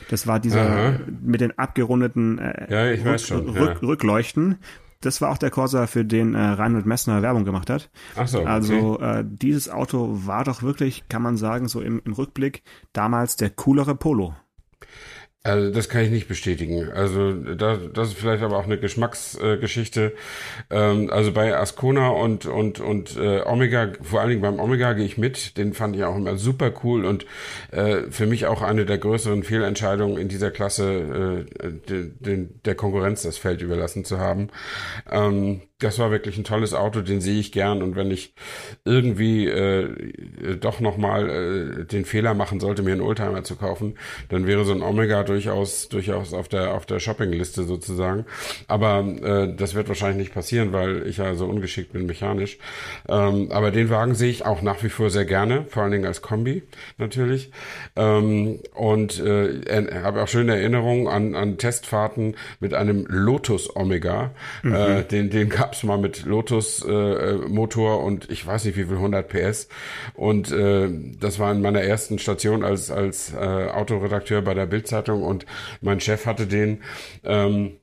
[0.08, 1.00] Das war dieser Aha.
[1.22, 3.88] mit den abgerundeten äh, ja, Rück, schon, Rück, ja.
[3.88, 4.58] Rückleuchten.
[5.00, 7.90] Das war auch der Corsa, für den äh, Reinhold Messner Werbung gemacht hat.
[8.16, 8.48] Ach so, okay.
[8.48, 13.36] Also äh, dieses Auto war doch wirklich, kann man sagen, so im, im Rückblick damals
[13.36, 14.34] der coolere Polo.
[15.42, 16.90] Also das kann ich nicht bestätigen.
[16.90, 20.12] Also da, das ist vielleicht aber auch eine Geschmacksgeschichte.
[20.68, 25.06] Ähm, also bei Ascona und und und äh, Omega, vor allen Dingen beim Omega gehe
[25.06, 25.56] ich mit.
[25.56, 27.24] Den fand ich auch immer super cool und
[27.70, 32.74] äh, für mich auch eine der größeren Fehlentscheidungen in dieser Klasse, äh, den, den, der
[32.74, 34.48] Konkurrenz das Feld überlassen zu haben.
[35.10, 37.82] Ähm, das war wirklich ein tolles Auto, den sehe ich gern.
[37.82, 38.34] Und wenn ich
[38.84, 39.88] irgendwie äh,
[40.60, 43.96] doch nochmal äh, den Fehler machen sollte, mir einen Oldtimer zu kaufen,
[44.28, 48.26] dann wäre so ein Omega durchaus durchaus auf der auf der Shoppingliste sozusagen.
[48.68, 52.58] Aber äh, das wird wahrscheinlich nicht passieren, weil ich ja so ungeschickt bin mechanisch.
[53.08, 56.06] Ähm, aber den Wagen sehe ich auch nach wie vor sehr gerne, vor allen Dingen
[56.06, 56.62] als Kombi
[56.98, 57.50] natürlich.
[57.96, 64.32] Ähm, und äh, habe auch schöne Erinnerungen an, an Testfahrten mit einem Lotus Omega.
[64.62, 64.74] Mhm.
[64.74, 68.86] Äh, den den gab's mal mit Lotus äh, äh, Motor und ich weiß nicht wie
[68.86, 69.68] viel 100 PS
[70.14, 70.88] und äh,
[71.20, 75.46] das war in meiner ersten Station als als äh, Autoredakteur bei der Bildzeitung und
[75.80, 76.82] mein Chef hatte den
[77.22, 77.76] ähm,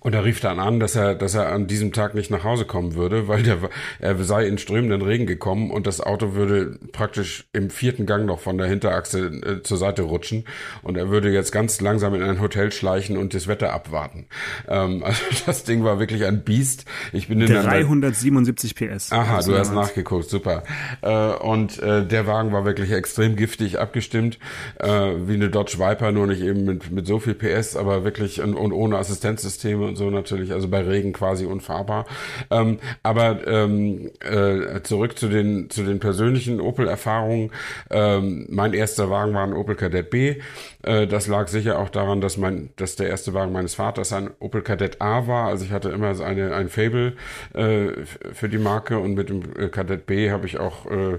[0.00, 2.64] und er rief dann an, dass er, dass er an diesem Tag nicht nach Hause
[2.64, 3.58] kommen würde, weil der,
[3.98, 8.40] er sei in strömenden Regen gekommen und das Auto würde praktisch im vierten Gang noch
[8.40, 10.44] von der Hinterachse äh, zur Seite rutschen
[10.82, 14.26] und er würde jetzt ganz langsam in ein Hotel schleichen und das Wetter abwarten.
[14.68, 16.84] Ähm, also das Ding war wirklich ein Biest.
[17.12, 19.12] Ich bin in 377 PS.
[19.12, 20.62] Aha, du hast nachgeguckt, super.
[21.02, 24.38] Äh, und äh, der Wagen war wirklich extrem giftig abgestimmt,
[24.78, 28.40] äh, wie eine Dodge Viper, nur nicht eben mit, mit so viel PS, aber wirklich
[28.40, 32.06] und, und ohne Assistenzsysteme und so natürlich, also bei Regen quasi unfahrbar.
[32.50, 37.50] Ähm, aber ähm, äh, zurück zu den zu den persönlichen Opel-Erfahrungen.
[37.90, 40.36] Ähm, mein erster Wagen war ein Opel Kadett B.
[40.82, 44.30] Äh, das lag sicher auch daran, dass mein, dass der erste Wagen meines Vaters ein
[44.38, 45.48] Opel Kadett A war.
[45.48, 47.14] Also ich hatte immer eine ein Fable
[47.54, 51.18] äh, für die Marke und mit dem äh, Kadett B habe ich auch äh,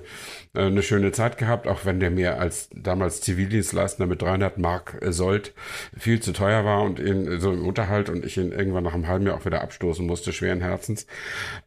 [0.54, 5.12] eine schöne Zeit gehabt, auch wenn der mir als damals Zivildienstleister mit 300 Mark äh,
[5.12, 5.54] Sold
[5.98, 9.08] viel zu teuer war und ihn so im Unterhalt und ich ihn irgendwann nach einem
[9.08, 11.06] halben Jahr auch wieder abstoßen musste, schweren Herzens.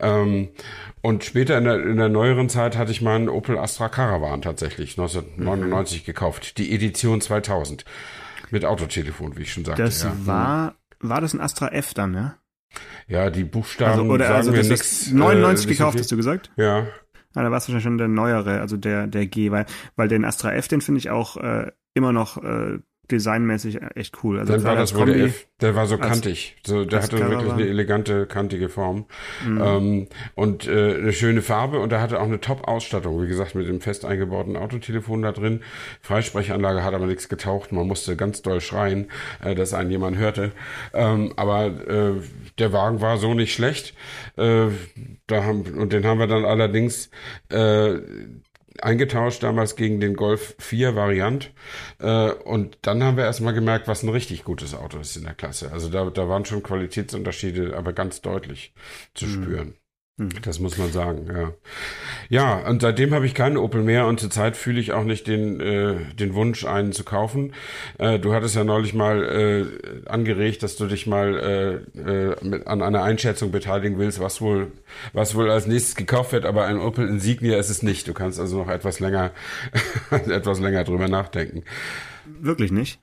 [0.00, 0.48] Ähm,
[1.00, 4.98] und später in der, in der neueren Zeit hatte ich meinen Opel Astra Caravan tatsächlich
[4.98, 6.06] 1999 mhm.
[6.06, 7.84] gekauft, die Edition 2000
[8.50, 9.82] mit Autotelefon, wie ich schon sagte.
[9.82, 10.12] Das ja.
[10.24, 12.36] war war das ein Astra F dann, ja?
[13.06, 15.10] Ja, die Buchstaben also, oder, sagen also, mir nichts.
[15.10, 16.50] 99 äh, gekauft, hast du gesagt?
[16.56, 16.86] Ja.
[17.34, 19.66] Ah, da war es wahrscheinlich schon der neuere, also der, der G, weil,
[19.96, 22.78] weil den Astra F, den finde ich auch äh, immer noch äh,
[23.10, 24.38] designmäßig echt cool.
[24.38, 26.56] Also dann war das wohl der, F, der war so kantig.
[26.64, 27.32] So, der hatte Caravan.
[27.32, 29.06] wirklich eine elegante, kantige Form.
[29.44, 29.60] Mhm.
[29.62, 33.68] Ähm, und äh, eine schöne Farbe und er hatte auch eine Top-Ausstattung, wie gesagt, mit
[33.68, 35.60] dem fest eingebauten Autotelefon da drin.
[36.00, 37.72] Freisprechanlage hat aber nichts getaucht.
[37.72, 39.10] Man musste ganz doll schreien,
[39.42, 40.52] äh, dass einen jemand hörte.
[40.94, 42.12] Ähm, aber äh,
[42.58, 43.94] der Wagen war so nicht schlecht.
[44.36, 44.68] Äh,
[45.26, 47.10] da haben, und den haben wir dann allerdings
[47.50, 47.98] äh,
[48.80, 51.52] eingetauscht damals gegen den Golf 4 Variant.
[51.98, 55.34] Äh, und dann haben wir erstmal gemerkt, was ein richtig gutes Auto ist in der
[55.34, 55.72] Klasse.
[55.72, 58.72] Also da, da waren schon Qualitätsunterschiede, aber ganz deutlich
[59.14, 59.30] zu mhm.
[59.30, 59.74] spüren.
[60.18, 60.28] Hm.
[60.42, 61.52] Das muss man sagen, ja.
[62.28, 65.58] Ja, und seitdem habe ich keinen Opel mehr und zurzeit fühle ich auch nicht den,
[65.60, 67.54] äh, den Wunsch, einen zu kaufen.
[67.98, 72.66] Äh, du hattest ja neulich mal äh, angeregt, dass du dich mal äh, äh, mit,
[72.66, 74.72] an einer Einschätzung beteiligen willst, was wohl,
[75.14, 78.06] was wohl als nächstes gekauft wird, aber ein Opel Insignia ist es nicht.
[78.06, 79.32] Du kannst also noch etwas länger,
[80.10, 81.64] etwas länger drüber nachdenken.
[82.26, 83.01] Wirklich nicht?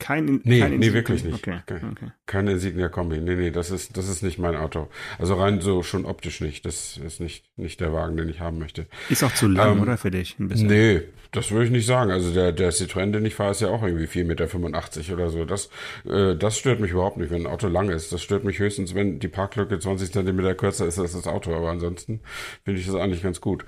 [0.00, 1.34] Kein, nee, kein nee, wirklich nicht.
[1.34, 2.10] Okay, okay.
[2.26, 3.20] Keine Insignia Kombi.
[3.20, 4.88] Nee, nee, das ist, das ist nicht mein Auto.
[5.18, 6.64] Also rein so schon optisch nicht.
[6.64, 8.86] Das ist nicht, nicht der Wagen, den ich haben möchte.
[9.10, 10.38] Ist auch zu lang, ähm, oder für dich?
[10.38, 10.68] Ein bisschen.
[10.68, 12.10] Nee, das würde ich nicht sagen.
[12.10, 15.44] Also der, der Citroën, den ich fahre, ist ja auch irgendwie 4,85 Meter oder so.
[15.44, 15.70] Das,
[16.08, 18.12] äh, das stört mich überhaupt nicht, wenn ein Auto lang ist.
[18.12, 21.54] Das stört mich höchstens, wenn die Parklücke 20 Zentimeter kürzer ist als das Auto.
[21.54, 22.20] Aber ansonsten
[22.64, 23.64] finde ich das eigentlich ganz gut.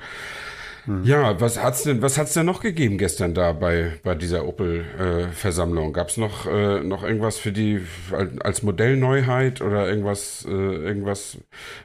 [0.86, 1.04] Mhm.
[1.04, 5.90] Ja, was hat's denn, was hat's denn noch gegeben gestern da bei, bei dieser Opel-Versammlung?
[5.90, 7.80] Äh, Gab's noch, äh, noch irgendwas für die,
[8.40, 11.38] als Modellneuheit oder irgendwas, äh, irgendwas,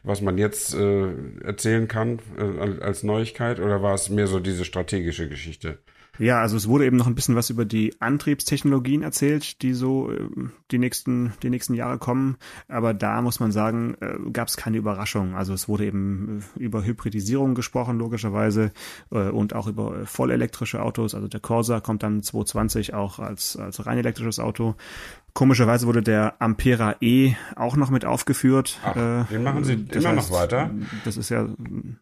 [0.04, 1.10] was man jetzt äh,
[1.44, 3.60] erzählen kann äh, als Neuigkeit?
[3.60, 5.78] Oder war es mehr so diese strategische Geschichte?
[6.20, 10.12] Ja, also es wurde eben noch ein bisschen was über die Antriebstechnologien erzählt, die so
[10.12, 10.28] äh,
[10.72, 12.38] die nächsten die nächsten Jahre kommen.
[12.68, 15.36] Aber da muss man sagen, äh, gab es keine Überraschung.
[15.36, 18.72] Also es wurde eben äh, über Hybridisierung gesprochen logischerweise
[19.10, 21.16] und auch über vollelektrische Autos.
[21.16, 24.76] Also der Corsa kommt dann 2020 auch als als rein elektrisches Auto.
[25.38, 28.80] Komischerweise wurde der Ampera E auch noch mit aufgeführt.
[28.84, 30.72] Ach, äh, den machen Sie immer heißt, noch weiter?
[31.06, 31.48] Das ist ja.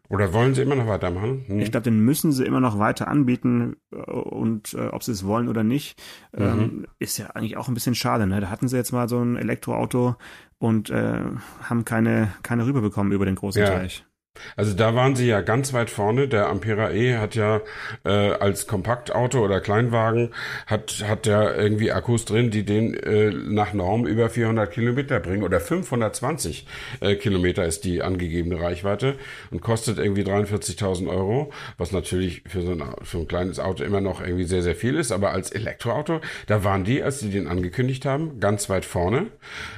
[0.08, 1.44] Oder wollen Sie immer noch weitermachen?
[1.46, 1.60] Hm.
[1.60, 5.26] Ich glaube, den müssen Sie immer noch weiter anbieten äh, und äh, ob Sie es
[5.26, 6.02] wollen oder nicht,
[6.34, 6.86] ähm, mhm.
[6.98, 8.26] ist ja eigentlich auch ein bisschen schade.
[8.26, 8.40] Ne?
[8.40, 10.16] Da hatten Sie jetzt mal so ein Elektroauto
[10.56, 11.20] und äh,
[11.62, 13.68] haben keine keine rüberbekommen über den großen ja.
[13.68, 14.05] Teich.
[14.56, 16.28] Also da waren sie ja ganz weit vorne.
[16.28, 17.60] Der Ampera E hat ja
[18.04, 20.34] äh, als Kompaktauto oder Kleinwagen
[20.66, 25.42] hat hat der irgendwie Akkus drin, die den äh, nach Norm über 400 Kilometer bringen
[25.42, 26.66] oder 520
[27.00, 29.16] äh, Kilometer ist die angegebene Reichweite
[29.50, 34.00] und kostet irgendwie 43.000 Euro, was natürlich für so, ein, für ein kleines Auto immer
[34.00, 35.12] noch irgendwie sehr sehr viel ist.
[35.12, 39.26] Aber als Elektroauto, da waren die, als sie den angekündigt haben, ganz weit vorne.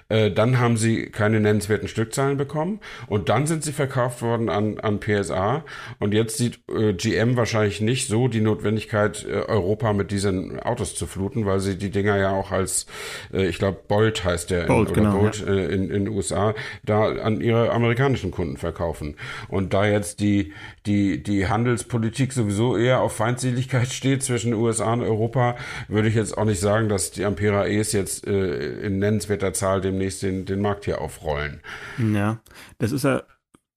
[0.09, 4.79] Äh, dann haben sie keine nennenswerten Stückzahlen bekommen und dann sind sie verkauft worden an,
[4.81, 5.65] an PSA.
[5.99, 10.95] Und jetzt sieht äh, GM wahrscheinlich nicht so die Notwendigkeit, äh, Europa mit diesen Autos
[10.95, 12.87] zu fluten, weil sie die Dinger ja auch als,
[13.33, 15.53] äh, ich glaube, Bolt heißt der Bolt, in, oder genau, Bolt ja.
[15.53, 19.17] äh, in den USA, da an ihre amerikanischen Kunden verkaufen.
[19.49, 20.53] Und da jetzt die,
[20.87, 25.57] die, die Handelspolitik sowieso eher auf Feindseligkeit steht zwischen USA und Europa,
[25.89, 29.81] würde ich jetzt auch nicht sagen, dass die Ampera E's jetzt äh, in nennenswerter Zahl
[29.81, 31.61] demnächst den, den Markt hier aufrollen.
[31.99, 32.39] Ja,
[32.79, 33.23] das ist ja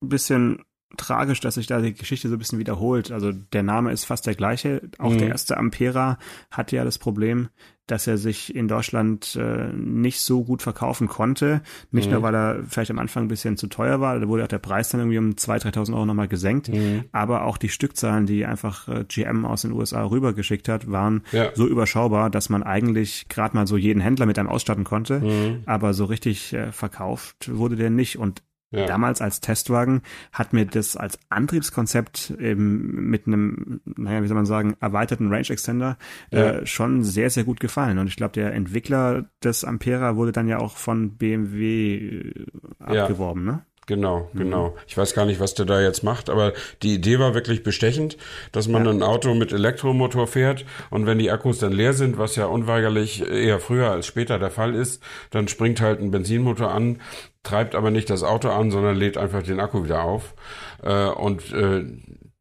[0.10, 0.64] bisschen
[0.98, 3.12] tragisch, dass sich da die Geschichte so ein bisschen wiederholt.
[3.12, 4.82] Also der Name ist fast der gleiche.
[4.98, 5.20] Auch mhm.
[5.20, 6.18] der erste Ampera
[6.50, 7.50] hatte ja das Problem,
[7.88, 11.62] dass er sich in Deutschland äh, nicht so gut verkaufen konnte.
[11.92, 12.14] Nicht mhm.
[12.14, 14.60] nur, weil er vielleicht am Anfang ein bisschen zu teuer war, da wurde auch der
[14.60, 16.70] Preis dann irgendwie um 2.000, 3.000 Euro nochmal gesenkt.
[16.70, 17.06] Mhm.
[17.12, 21.52] Aber auch die Stückzahlen, die einfach äh, GM aus den USA rübergeschickt hat, waren ja.
[21.54, 25.20] so überschaubar, dass man eigentlich gerade mal so jeden Händler mit einem ausstatten konnte.
[25.20, 25.64] Mhm.
[25.66, 28.18] Aber so richtig äh, verkauft wurde der nicht.
[28.18, 28.86] Und ja.
[28.86, 34.46] Damals als Testwagen hat mir das als Antriebskonzept eben mit einem, naja, wie soll man
[34.46, 35.98] sagen, erweiterten Range Extender
[36.32, 36.52] äh, ja.
[36.52, 37.98] äh, schon sehr, sehr gut gefallen.
[37.98, 42.46] Und ich glaube, der Entwickler des Ampera wurde dann ja auch von BMW äh,
[42.80, 43.52] abgeworben, ja.
[43.52, 43.66] ne?
[43.88, 44.40] Genau, mhm.
[44.40, 44.76] genau.
[44.88, 48.18] Ich weiß gar nicht, was der da jetzt macht, aber die Idee war wirklich bestechend,
[48.52, 48.92] dass man ja.
[48.92, 53.28] ein Auto mit Elektromotor fährt und wenn die Akkus dann leer sind, was ja unweigerlich
[53.28, 57.02] eher früher als später der Fall ist, dann springt halt ein Benzinmotor an,
[57.44, 60.36] treibt aber nicht das Auto an, sondern lädt einfach den Akku wieder auf.
[60.84, 61.84] Äh, und äh,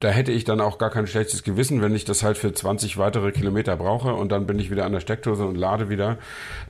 [0.01, 2.97] da hätte ich dann auch gar kein schlechtes Gewissen, wenn ich das halt für 20
[2.97, 6.17] weitere Kilometer brauche und dann bin ich wieder an der Steckdose und lade wieder.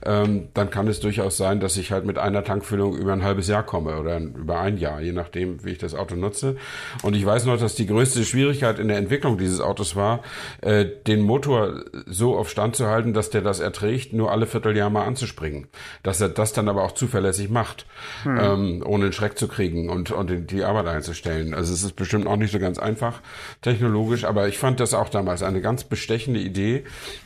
[0.03, 3.47] Ähm, dann kann es durchaus sein, dass ich halt mit einer Tankfüllung über ein halbes
[3.47, 6.57] Jahr komme oder über ein Jahr, je nachdem, wie ich das Auto nutze.
[7.03, 10.23] Und ich weiß noch, dass die größte Schwierigkeit in der Entwicklung dieses Autos war,
[10.59, 14.89] äh, den Motor so auf Stand zu halten, dass der das erträgt, nur alle Vierteljahr
[14.89, 15.67] mal anzuspringen.
[16.03, 17.85] Dass er das dann aber auch zuverlässig macht,
[18.23, 18.37] hm.
[18.37, 21.53] ähm, ohne einen Schreck zu kriegen und, und die Arbeit einzustellen.
[21.53, 23.20] Also es ist bestimmt auch nicht so ganz einfach.
[23.61, 26.83] Technologisch, aber ich fand das auch damals eine ganz bestechende Idee,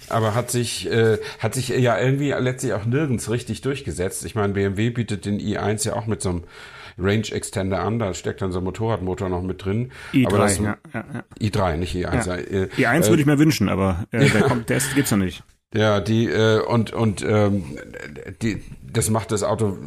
[0.09, 4.25] aber hat sich, äh, hat sich ja irgendwie letztlich auch nirgends richtig durchgesetzt.
[4.25, 6.43] Ich meine, BMW bietet den i1 ja auch mit so einem
[6.97, 9.91] Range Extender an, da steckt dann so ein Motorradmotor noch mit drin.
[10.13, 11.47] i3, aber das, ja, ja, ja.
[11.47, 12.27] i3, nicht i1.
[12.27, 12.35] Ja.
[12.35, 15.43] Äh, i1 würde ich mir wünschen, aber äh, der, kommt, der ist, gibt's noch nicht.
[15.73, 17.65] Ja, die äh, und und ähm,
[18.41, 18.61] die
[18.95, 19.77] das macht das Auto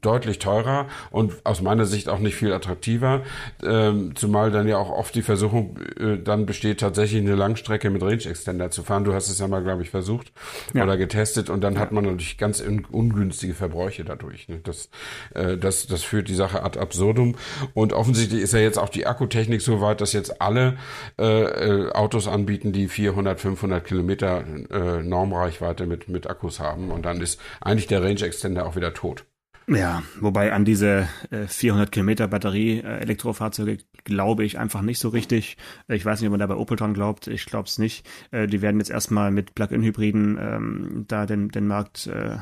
[0.00, 3.22] deutlich teurer und aus meiner Sicht auch nicht viel attraktiver,
[3.62, 8.02] ähm, zumal dann ja auch oft die Versuchung äh, dann besteht, tatsächlich eine Langstrecke mit
[8.02, 9.04] Range Extender zu fahren.
[9.04, 10.32] Du hast es ja mal, glaube ich, versucht
[10.74, 10.84] Ja.
[10.84, 14.48] oder getestet und dann hat man natürlich ganz un ungünstige Verbräuche dadurch.
[14.48, 14.60] Ne?
[14.64, 14.88] Das,
[15.34, 17.36] äh, das, das führt die Sache ad absurdum
[17.74, 20.76] und offensichtlich ist ja jetzt auch die Akkutechnik so weit, dass jetzt alle
[21.18, 27.04] äh, äh, Autos anbieten, die 400, 500 Kilometer äh, Normreichweite mit, mit Akkus haben und
[27.04, 29.24] dann ist eigentlich der Range Extender auch wieder tot.
[29.68, 35.08] Ja, wobei an diese äh, 400 Kilometer Batterie äh, Elektrofahrzeuge glaube ich einfach nicht so
[35.08, 35.56] richtig.
[35.88, 37.26] Ich weiß nicht, ob man da bei Opel dran glaubt.
[37.26, 38.06] Ich glaube es nicht.
[38.30, 42.38] Äh, die werden jetzt erstmal mit Plug-in-Hybriden ähm, da den, den Markt, äh,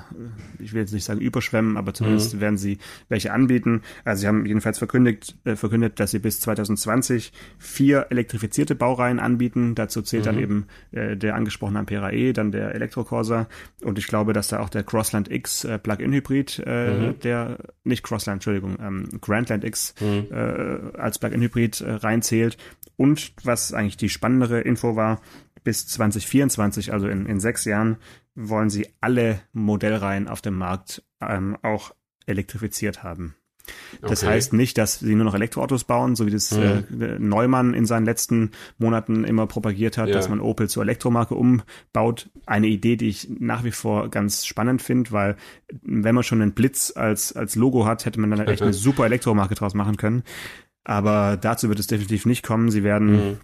[0.59, 3.83] ich will jetzt nicht sagen überschwemmen, aber zumindest werden sie welche anbieten.
[4.05, 9.75] Also sie haben jedenfalls verkündigt, äh, verkündet, dass sie bis 2020 vier elektrifizierte Baureihen anbieten.
[9.75, 13.49] Dazu zählt dann eben äh, der angesprochene Ampera E, dann der Elektrocorsa
[13.83, 18.37] und ich glaube, dass da auch der Crossland X äh, Plug-in-Hybrid äh, der, nicht Crossland,
[18.37, 20.35] Entschuldigung, ähm, Grandland X äh,
[20.99, 22.57] als Plug-in-Hybrid äh, reinzählt.
[22.97, 25.21] Und was eigentlich die spannendere Info war,
[25.64, 27.97] bis 2024, also in, in sechs Jahren,
[28.35, 31.92] wollen sie alle Modellreihen auf dem Markt ähm, auch
[32.27, 33.35] elektrifiziert haben.
[34.01, 34.31] Das Okay.
[34.33, 36.83] heißt nicht, dass sie nur noch Elektroautos bauen, so wie das äh,
[37.19, 40.14] Neumann in seinen letzten Monaten immer propagiert hat, Ja.
[40.14, 42.31] dass man Opel zur Elektromarke umbaut.
[42.47, 45.37] Eine Idee, die ich nach wie vor ganz spannend finde, weil
[45.83, 49.05] wenn man schon einen Blitz als, als Logo hat, hätte man dann echt eine super
[49.07, 50.23] Elektromarke draus machen können.
[50.87, 52.70] Aber dazu wird es definitiv nicht kommen.
[52.70, 53.40] Sie werden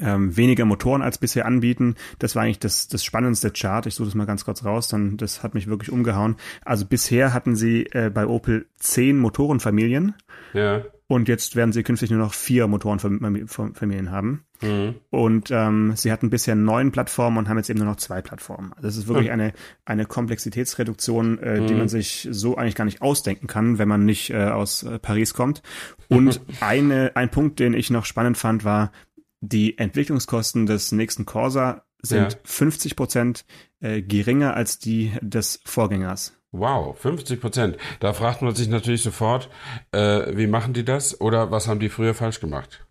[0.00, 1.96] ähm, weniger Motoren als bisher anbieten.
[2.18, 3.84] Das war eigentlich das, das spannendste Chart.
[3.84, 6.36] Ich suche das mal ganz kurz raus, dann das hat mich wirklich umgehauen.
[6.64, 10.14] Also bisher hatten sie äh, bei Opel zehn Motorenfamilien
[10.54, 10.84] Ja.
[11.10, 14.44] Und jetzt werden sie künftig nur noch vier Motorenfamilien haben.
[14.62, 14.94] Mhm.
[15.10, 18.72] Und ähm, sie hatten bisher neun Plattformen und haben jetzt eben nur noch zwei Plattformen.
[18.74, 19.52] Also es ist wirklich eine,
[19.84, 24.30] eine Komplexitätsreduktion, äh, die man sich so eigentlich gar nicht ausdenken kann, wenn man nicht
[24.30, 25.64] äh, aus äh, Paris kommt.
[26.06, 28.92] Und eine, ein Punkt, den ich noch spannend fand, war,
[29.40, 32.38] die Entwicklungskosten des nächsten Corsa sind Ja.
[32.44, 33.44] 50 Prozent
[33.80, 36.39] äh, geringer als die des Vorgängers.
[36.52, 37.76] Wow, 50 Prozent.
[38.00, 39.48] Da fragt man sich natürlich sofort,
[39.92, 42.86] äh, wie machen die das oder was haben die früher falsch gemacht?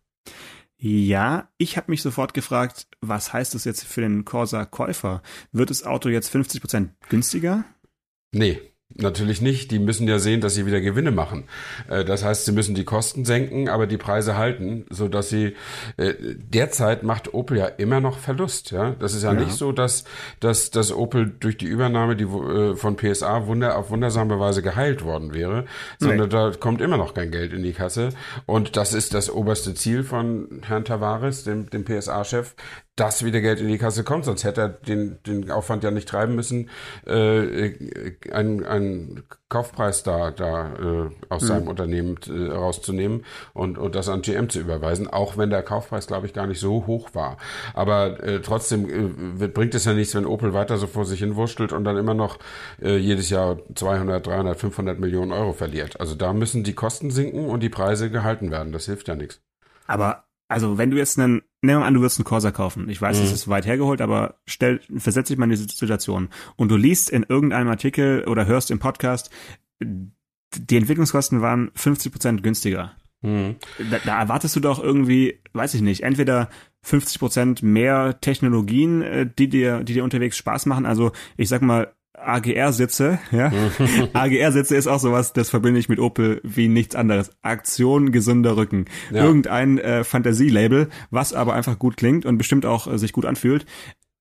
[0.82, 5.22] Ja, ich habe mich sofort gefragt, was heißt das jetzt für den Corsa-Käufer?
[5.52, 7.66] Wird das Auto jetzt 50 Prozent günstiger?
[8.32, 8.62] Nee,
[8.96, 9.72] natürlich nicht.
[9.72, 11.44] Die müssen ja sehen, dass sie wieder Gewinne machen.
[11.90, 15.56] Äh, Das heißt, sie müssen die Kosten senken, aber die Preise halten, so dass sie
[15.98, 18.72] äh, derzeit macht Opel ja immer noch Verlust.
[18.72, 19.40] Ja, das ist ja, Ja.
[19.40, 20.04] nicht so, dass
[20.40, 25.04] dass dass Opel durch die Übernahme die äh, von PSA wunder auf wundersame Weise geheilt
[25.04, 25.66] worden wäre,
[26.00, 26.28] sondern Nee.
[26.30, 28.10] da kommt immer noch kein Geld in die Kasse.
[28.46, 32.56] Und das ist das oberste Ziel von Herrn Tavares, dem, dem PSA-Chef,
[32.96, 34.26] dass wieder Geld in die Kasse kommt.
[34.26, 36.70] Sonst hätte er den, den Aufwand ja nicht treiben müssen,
[37.08, 37.72] äh,
[38.32, 44.22] einen, einen Kaufpreis da, da äh, aus seinem Unternehmen äh, rauszunehmen und, und das an
[44.22, 47.38] GM zu überweisen, auch wenn der Kaufpreis, glaube ich, gar nicht so hoch war.
[47.74, 51.36] Aber äh, trotzdem äh, bringt es ja nichts, wenn Opel weiter so vor sich hin
[51.36, 52.40] wurschtelt und dann immer noch
[52.82, 56.00] äh, jedes Jahr 200, 300, 500 Millionen Euro verliert.
[56.00, 58.72] Also da müssen die Kosten sinken und die Preise gehalten werden.
[58.72, 59.42] Das hilft ja nichts.
[59.88, 62.90] Aber also wenn du jetzt einen, nehmen wir mal an, du wirst einen Corsa kaufen.
[62.90, 63.24] Ich weiß, Mhm.
[63.24, 66.28] es ist weit hergeholt, aber stell, versetz dich mal in diese Situation.
[66.58, 69.30] Und du liest in irgendeinem Artikel oder hörst im Podcast,
[69.82, 72.94] die Entwicklungskosten waren 50 Prozent günstiger.
[73.22, 73.58] Mhm.
[73.92, 76.50] Da, da erwartest du doch irgendwie, weiß ich nicht, entweder
[76.84, 80.86] 50 Prozent mehr Technologien, äh, die dir, die dir unterwegs Spaß machen.
[80.86, 83.52] Also ich sag mal, AGR-Sitze, ja.
[84.14, 87.32] AGR-Sitze ist auch sowas, das verbinde ich mit Opel wie nichts anderes.
[87.42, 88.86] Aktion, gesunder Rücken.
[89.12, 89.24] Ja.
[89.24, 93.66] Irgendein äh, Fantasie-Label, was aber einfach gut klingt und bestimmt auch äh, sich gut anfühlt.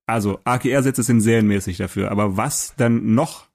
[0.06, 2.10] Also AGR-Sitze sind serienmäßig dafür.
[2.10, 3.47] Aber was dann noch?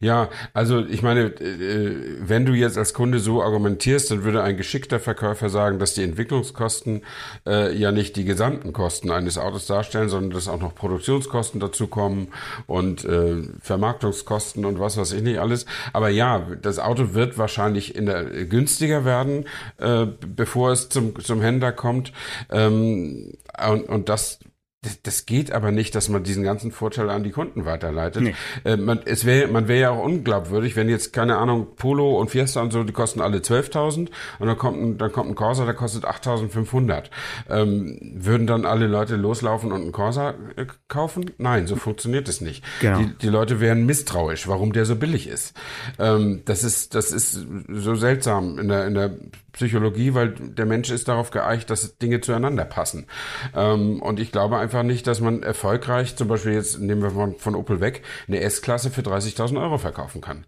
[0.00, 4.56] Ja, also ich meine, äh, wenn du jetzt als Kunde so argumentierst, dann würde ein
[4.56, 7.02] geschickter Verkäufer sagen, dass die Entwicklungskosten
[7.46, 12.28] äh, ja nicht die gesamten Kosten eines Autos darstellen, sondern dass auch noch Produktionskosten dazukommen
[12.66, 15.66] und äh, Vermarktungskosten und was weiß ich nicht alles.
[15.92, 19.46] Aber ja, das Auto wird wahrscheinlich in der günstiger werden,
[19.78, 22.12] äh, bevor es zum zum Händler kommt.
[22.50, 23.32] Ähm,
[23.68, 24.38] und, und das
[24.82, 28.22] das, das geht aber nicht, dass man diesen ganzen Vorteil an die Kunden weiterleitet.
[28.22, 28.34] Nee.
[28.64, 32.30] Äh, man, es wäre, man wäre ja auch unglaubwürdig, wenn jetzt, keine Ahnung, Polo und
[32.30, 34.08] Fiesta und so, die kosten alle 12.000
[34.38, 37.10] und dann kommt ein, dann kommt ein Corsa, der kostet 8.500.
[37.50, 41.30] Ähm, würden dann alle Leute loslaufen und einen Corsa äh, kaufen?
[41.36, 42.64] Nein, so funktioniert es nicht.
[42.80, 43.00] Genau.
[43.00, 45.54] Die, die Leute wären misstrauisch, warum der so billig ist.
[45.98, 49.14] Ähm, das ist, das ist so seltsam in der, in der
[49.52, 53.06] Psychologie, weil der Mensch ist darauf geeicht, dass Dinge zueinander passen.
[53.54, 57.36] Ähm, und ich glaube einfach nicht, dass man erfolgreich, zum Beispiel jetzt nehmen wir von,
[57.36, 60.44] von Opel weg, eine S-Klasse für 30.000 Euro verkaufen kann.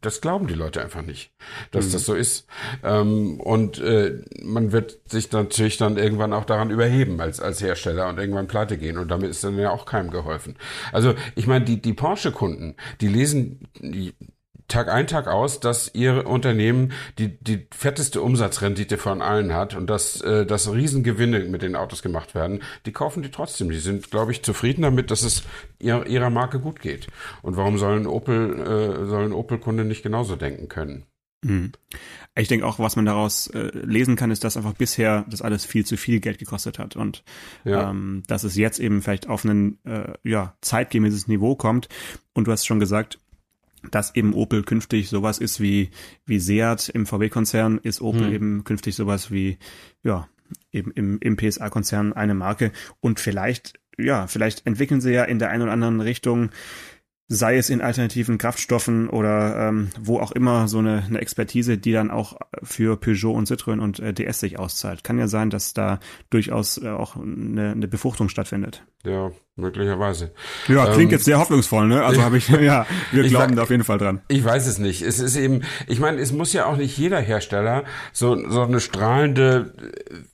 [0.00, 1.30] Das glauben die Leute einfach nicht,
[1.70, 1.92] dass mhm.
[1.92, 2.46] das so ist.
[2.82, 8.08] Ähm, und äh, man wird sich natürlich dann irgendwann auch daran überheben als, als Hersteller
[8.08, 8.98] und irgendwann pleite gehen.
[8.98, 10.56] Und damit ist dann ja auch keinem geholfen.
[10.92, 14.12] Also ich meine, die, die Porsche-Kunden, die lesen die,
[14.68, 19.88] Tag ein, Tag aus, dass ihr Unternehmen die, die fetteste Umsatzrendite von allen hat und
[19.88, 23.70] dass, äh, dass Riesengewinne mit den Autos gemacht werden, die kaufen die trotzdem.
[23.70, 25.44] Die sind, glaube ich, zufrieden damit, dass es
[25.78, 27.06] ihrer, ihrer Marke gut geht.
[27.42, 31.06] Und warum sollen Opel, äh, sollen Opel-Kunde nicht genauso denken können?
[31.42, 31.72] Mhm.
[32.34, 35.64] Ich denke auch, was man daraus äh, lesen kann, ist, dass einfach bisher das alles
[35.64, 37.24] viel zu viel Geld gekostet hat und
[37.64, 37.90] ja.
[37.90, 41.88] ähm, dass es jetzt eben vielleicht auf ein äh, ja, zeitgemäßes Niveau kommt.
[42.34, 43.18] Und du hast schon gesagt,
[43.90, 45.90] dass eben Opel künftig sowas ist wie,
[46.24, 48.32] wie Seat im VW-Konzern, ist Opel hm.
[48.32, 49.58] eben künftig sowas wie,
[50.02, 50.28] ja,
[50.72, 52.72] eben im, im PSA-Konzern eine Marke.
[53.00, 56.50] Und vielleicht, ja, vielleicht entwickeln sie ja in der einen oder anderen Richtung
[57.28, 61.92] sei es in alternativen Kraftstoffen oder ähm, wo auch immer so eine, eine Expertise, die
[61.92, 65.02] dann auch für Peugeot und Citroën und äh, DS sich auszahlt.
[65.02, 65.98] Kann ja sein, dass da
[66.30, 68.84] durchaus äh, auch eine, eine Befruchtung stattfindet.
[69.04, 70.30] Ja, möglicherweise.
[70.68, 72.04] Ja, klingt ähm, jetzt sehr hoffnungsvoll, ne?
[72.04, 74.20] Also habe ich, ja, wir glauben da auf jeden Fall dran.
[74.28, 75.00] Ich weiß es nicht.
[75.00, 78.80] Es ist eben, ich meine, es muss ja auch nicht jeder Hersteller so, so eine
[78.80, 79.72] strahlende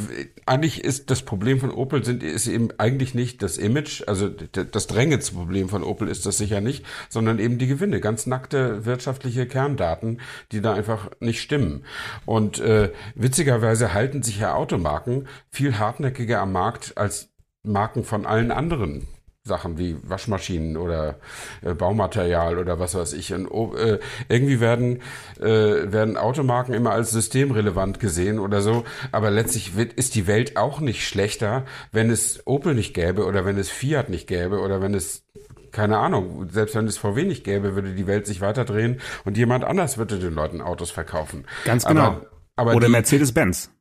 [0.44, 4.88] eigentlich ist das Problem von Opel sind, ist eben eigentlich nicht das Image, also das
[4.88, 9.46] drängendste Problem von Opel ist das sicher nicht, sondern eben die Gewinne, ganz nackte wirtschaftliche
[9.46, 10.20] Kerndaten,
[10.52, 11.84] die da einfach nicht stimmen.
[12.26, 17.30] Und äh, witzigerweise halten sich ja Automarken viel hartnäckiger am Markt als
[17.62, 19.06] Marken von allen anderen
[19.46, 21.16] Sachen wie Waschmaschinen oder
[21.60, 23.34] äh, Baumaterial oder was weiß ich.
[23.34, 23.98] Und äh,
[24.30, 25.02] irgendwie werden,
[25.38, 28.84] äh, werden Automarken immer als systemrelevant gesehen oder so.
[29.12, 33.44] Aber letztlich wird, ist die Welt auch nicht schlechter, wenn es Opel nicht gäbe oder
[33.44, 35.26] wenn es Fiat nicht gäbe oder wenn es
[35.72, 39.64] keine Ahnung, selbst wenn es VW nicht gäbe, würde die Welt sich weiterdrehen und jemand
[39.64, 41.44] anders würde den Leuten Autos verkaufen.
[41.66, 42.02] Ganz genau.
[42.02, 42.26] Aber,
[42.56, 43.73] aber oder Mercedes-Benz.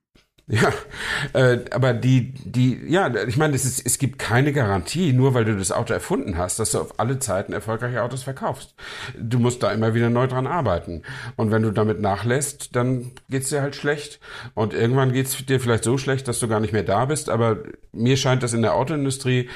[0.54, 0.74] Ja,
[1.34, 5.46] äh, aber die, die, ja, ich meine, es, ist, es gibt keine Garantie, nur weil
[5.46, 8.76] du das Auto erfunden hast, dass du auf alle Zeiten erfolgreiche Autos verkaufst.
[9.18, 11.04] Du musst da immer wieder neu dran arbeiten.
[11.38, 14.20] Und wenn du damit nachlässt, dann geht's dir halt schlecht.
[14.54, 17.30] Und irgendwann geht's dir vielleicht so schlecht, dass du gar nicht mehr da bist.
[17.30, 17.60] Aber
[17.94, 19.50] mir scheint das in der Autoindustrie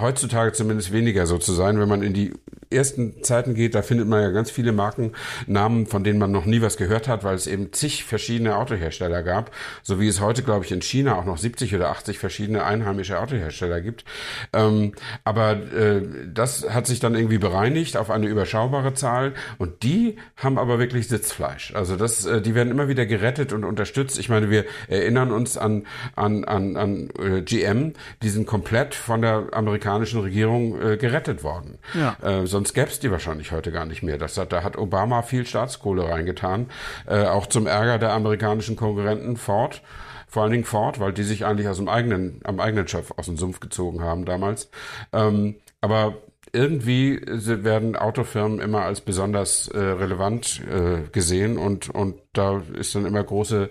[0.00, 1.80] heutzutage zumindest weniger so zu sein.
[1.80, 2.34] Wenn man in die
[2.70, 6.60] ersten Zeiten geht, da findet man ja ganz viele Markennamen, von denen man noch nie
[6.62, 10.64] was gehört hat, weil es eben zig verschiedene Autohersteller gab, so wie es heute, glaube
[10.64, 14.04] ich, in China auch noch 70 oder 80 verschiedene einheimische Autohersteller gibt.
[14.52, 14.92] Ähm,
[15.24, 16.02] aber äh,
[16.32, 21.08] das hat sich dann irgendwie bereinigt auf eine überschaubare Zahl und die haben aber wirklich
[21.08, 21.74] Sitzfleisch.
[21.74, 24.18] Also das, äh, die werden immer wieder gerettet und unterstützt.
[24.18, 29.22] Ich meine, wir erinnern uns an, an, an, an äh, GM, die sind komplett von
[29.22, 31.78] der amerikanischen Regierung äh, gerettet worden.
[31.94, 32.16] Ja.
[32.22, 34.18] Äh, sonst gäbe es die wahrscheinlich heute gar nicht mehr.
[34.18, 36.66] Das hat, da hat Obama viel Staatskohle reingetan,
[37.06, 39.82] äh, auch zum Ärger der amerikanischen Konkurrenten Ford
[40.26, 43.26] vor allen Dingen Ford, weil die sich eigentlich aus dem eigenen, am eigenen Chef aus
[43.26, 44.70] dem Sumpf gezogen haben damals.
[45.12, 46.16] Ähm, aber
[46.52, 53.04] irgendwie werden Autofirmen immer als besonders äh, relevant äh, gesehen und und da ist dann
[53.04, 53.70] immer große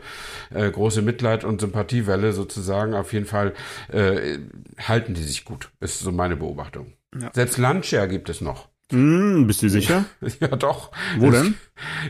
[0.53, 2.93] äh, große Mitleid und Sympathiewelle sozusagen.
[2.93, 3.53] Auf jeden Fall
[3.91, 4.39] äh,
[4.77, 5.71] halten die sich gut.
[5.79, 6.93] Ist so meine Beobachtung.
[7.19, 7.31] Ja.
[7.33, 8.67] Selbst Lancia gibt es noch.
[8.91, 10.05] Mm, bist du sicher?
[10.39, 10.91] ja, doch.
[11.17, 11.55] Wo denn?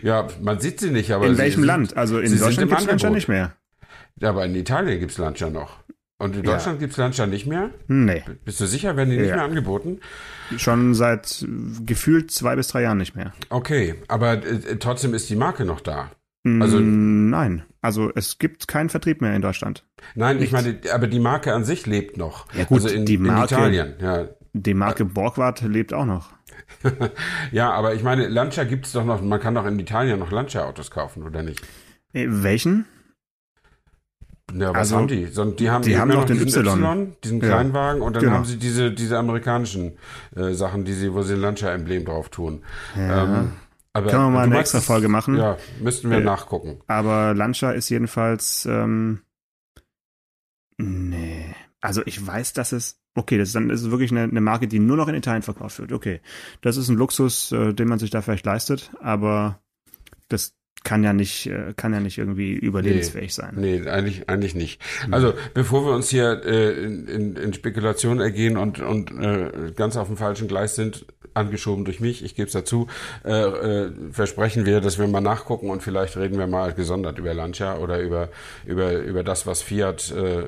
[0.02, 1.28] Ja, man sieht sie nicht, aber.
[1.28, 1.98] In welchem sind, Land?
[1.98, 3.56] Also in Deutschland gibt es nicht mehr.
[4.20, 5.84] Ja, aber in Italien gibt's Lancia noch.
[6.18, 6.86] Und in Deutschland ja.
[6.86, 7.72] gibt's Lancia nicht mehr?
[7.88, 8.24] Nee.
[8.46, 9.36] Bist du sicher, werden die nicht ja.
[9.36, 10.00] mehr angeboten?
[10.56, 11.46] Schon seit
[11.86, 13.34] gefühlt zwei bis drei Jahren nicht mehr.
[13.50, 16.12] Okay, aber äh, trotzdem ist die Marke noch da.
[16.60, 19.84] Also nein, also es gibt keinen Vertrieb mehr in Deutschland.
[20.14, 20.50] Nein, Nichts.
[20.50, 22.46] ich meine, aber die Marke an sich lebt noch.
[22.54, 23.94] Ja gut, also in, die Marke, in Italien.
[24.00, 24.28] Ja.
[24.54, 26.30] Die Marke Borgward lebt auch noch.
[27.52, 29.24] ja, aber ich meine, Lancia gibt's doch noch.
[29.24, 31.62] Man kann doch in Italien noch Lancia-Autos kaufen, oder nicht?
[32.14, 32.86] Äh, welchen?
[34.58, 35.26] Ja, was Also, haben die?
[35.26, 37.14] Die haben, die haben noch den diesen Y.
[37.24, 37.48] diesen Ja.
[37.48, 38.36] Kleinwagen und dann Genau.
[38.36, 39.98] haben sie diese, diese amerikanischen
[40.36, 42.64] äh, Sachen, die sie, wo sie ein Lancia-Emblem drauf tun.
[42.96, 43.52] Ähm,
[43.92, 45.38] aber Können wir mal eine extra Folge machen?
[45.38, 46.80] Ja, müssten wir Äh, nachgucken.
[46.88, 49.22] Aber Lancia ist jedenfalls, ähm,
[50.78, 51.54] nee.
[51.82, 54.68] Also ich weiß, dass es, okay, das ist dann ist es wirklich eine, eine Marke,
[54.68, 55.92] die nur noch in Italien verkauft wird.
[55.92, 56.20] Okay,
[56.62, 59.60] das ist ein Luxus, äh, den man sich da vielleicht leistet, aber
[60.30, 63.56] das kann ja nicht, äh, kann ja nicht irgendwie überlebensfähig sein.
[63.58, 64.82] Nee, eigentlich, eigentlich nicht.
[65.12, 69.98] Also, bevor wir uns hier äh, in, in, in Spekulation ergehen und, und äh, ganz
[69.98, 72.88] auf dem falschen Gleis sind, angeschoben durch mich, ich gebe es dazu,
[73.26, 77.34] äh, äh, versprechen wir, dass wir mal nachgucken und vielleicht reden wir mal gesondert über
[77.34, 78.30] Lancia oder über,
[78.66, 80.46] über, über das, was Fiat äh,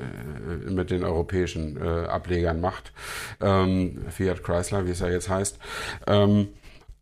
[0.69, 2.93] mit den europäischen äh, Ablegern macht.
[3.41, 5.59] Ähm, Fiat Chrysler, wie es ja jetzt heißt.
[6.07, 6.49] Ähm,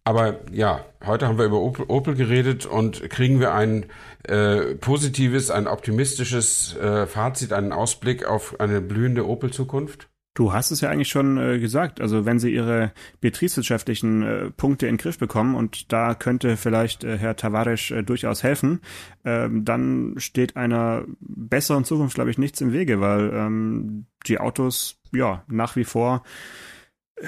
[0.05, 3.87] aber ja, heute haben wir über Opel, Opel geredet und kriegen wir ein
[4.23, 10.07] äh, positives, ein optimistisches äh, Fazit, einen Ausblick auf eine blühende Opel-Zukunft?
[10.35, 12.01] Du hast es ja eigentlich schon äh, gesagt.
[12.01, 12.91] Also wenn sie ihre
[13.21, 18.03] betriebswirtschaftlichen äh, Punkte in den Griff bekommen und da könnte vielleicht äh, Herr Tavares äh,
[18.03, 18.81] durchaus helfen,
[19.23, 24.99] ähm, dann steht einer besseren Zukunft, glaube ich, nichts im Wege, weil ähm, die Autos
[25.13, 26.21] ja nach wie vor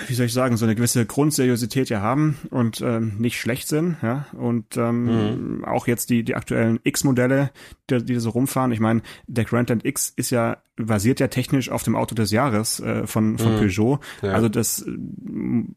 [0.08, 3.98] wie soll ich sagen, so eine gewisse Grundseriosität ja haben und ähm, nicht schlecht sind,
[4.02, 4.28] ja.
[4.34, 7.52] Und ähm, auch jetzt die, die aktuellen X-Modelle,
[7.90, 8.72] die, die so rumfahren.
[8.74, 12.80] Ich meine, der Grandland X ist ja, basiert ja technisch auf dem Auto des Jahres
[12.80, 14.00] äh, von, von Peugeot.
[14.22, 14.34] Ja.
[14.34, 14.98] Also das äh,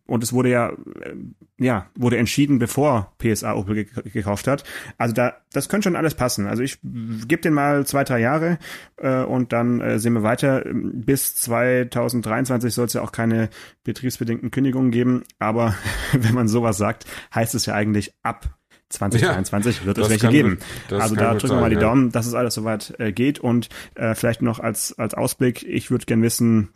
[0.07, 1.15] und es wurde ja, äh,
[1.59, 4.65] ja, wurde entschieden, bevor PSA Opel ge gekauft hat.
[4.99, 6.47] Also da, das könnte schon alles passen.
[6.47, 8.59] Also ich gebe den mal zwei, drei Jahre
[8.99, 10.65] äh, und dann äh, sehen wir weiter.
[10.73, 13.49] Bis 2023 soll es ja auch keine
[13.85, 15.25] betriebsbedingten Kündigungen geben.
[15.39, 15.75] Aber
[16.13, 18.60] wenn man sowas sagt, heißt es ja eigentlich ab
[18.91, 20.59] 2023 wird es welche geben.
[20.88, 21.80] gut- also da drücken wir mal die ja.
[21.80, 23.38] Daumen, dass es alles soweit äh, geht.
[23.38, 26.70] Und äh, vielleicht noch als, als Ausblick, ich würde gern wissen,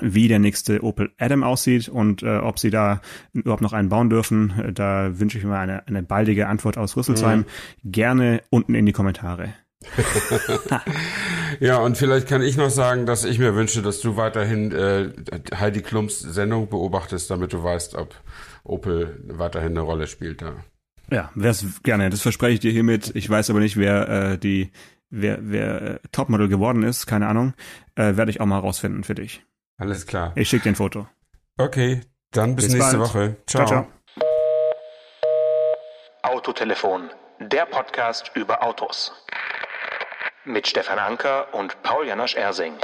[0.00, 3.00] wie der nächste Opel Adam aussieht und äh, ob sie da
[3.32, 4.52] überhaupt noch einen bauen dürfen.
[4.58, 7.46] Äh, Da wünsche ich mir eine, eine baldige Antwort aus Rüsselsheim.
[7.82, 7.92] Mhm.
[7.92, 9.54] Gerne unten in die Kommentare.
[11.60, 15.10] Ja, und vielleicht kann ich noch sagen, dass ich mir wünsche, dass du weiterhin äh,
[15.54, 18.14] Heidi Klums Sendung beobachtest, damit du weißt, ob
[18.64, 20.46] Opel weiterhin eine Rolle spielt da.
[20.46, 20.54] Ja,
[21.34, 22.10] wär's gerne.
[22.10, 23.14] Das verspreche ich dir hiermit.
[23.14, 24.72] Ich weiß aber nicht, wer äh, die
[25.10, 27.06] wer wer äh, Topmodel geworden ist.
[27.06, 27.54] Keine Ahnung.
[27.94, 29.44] Äh, Werde ich auch mal rausfinden für dich.
[29.78, 30.32] Alles klar.
[30.34, 31.06] Ich schicke dir ein Foto.
[31.58, 32.00] Okay,
[32.32, 33.08] dann bis, Bis nächste bald.
[33.10, 33.36] Woche.
[33.46, 33.66] ciao.
[33.66, 33.86] ciao.
[36.22, 39.12] Autotelefon, der Podcast über Autos.
[40.44, 42.74] Mit Stefan Anker und Paul Janosch Ersing.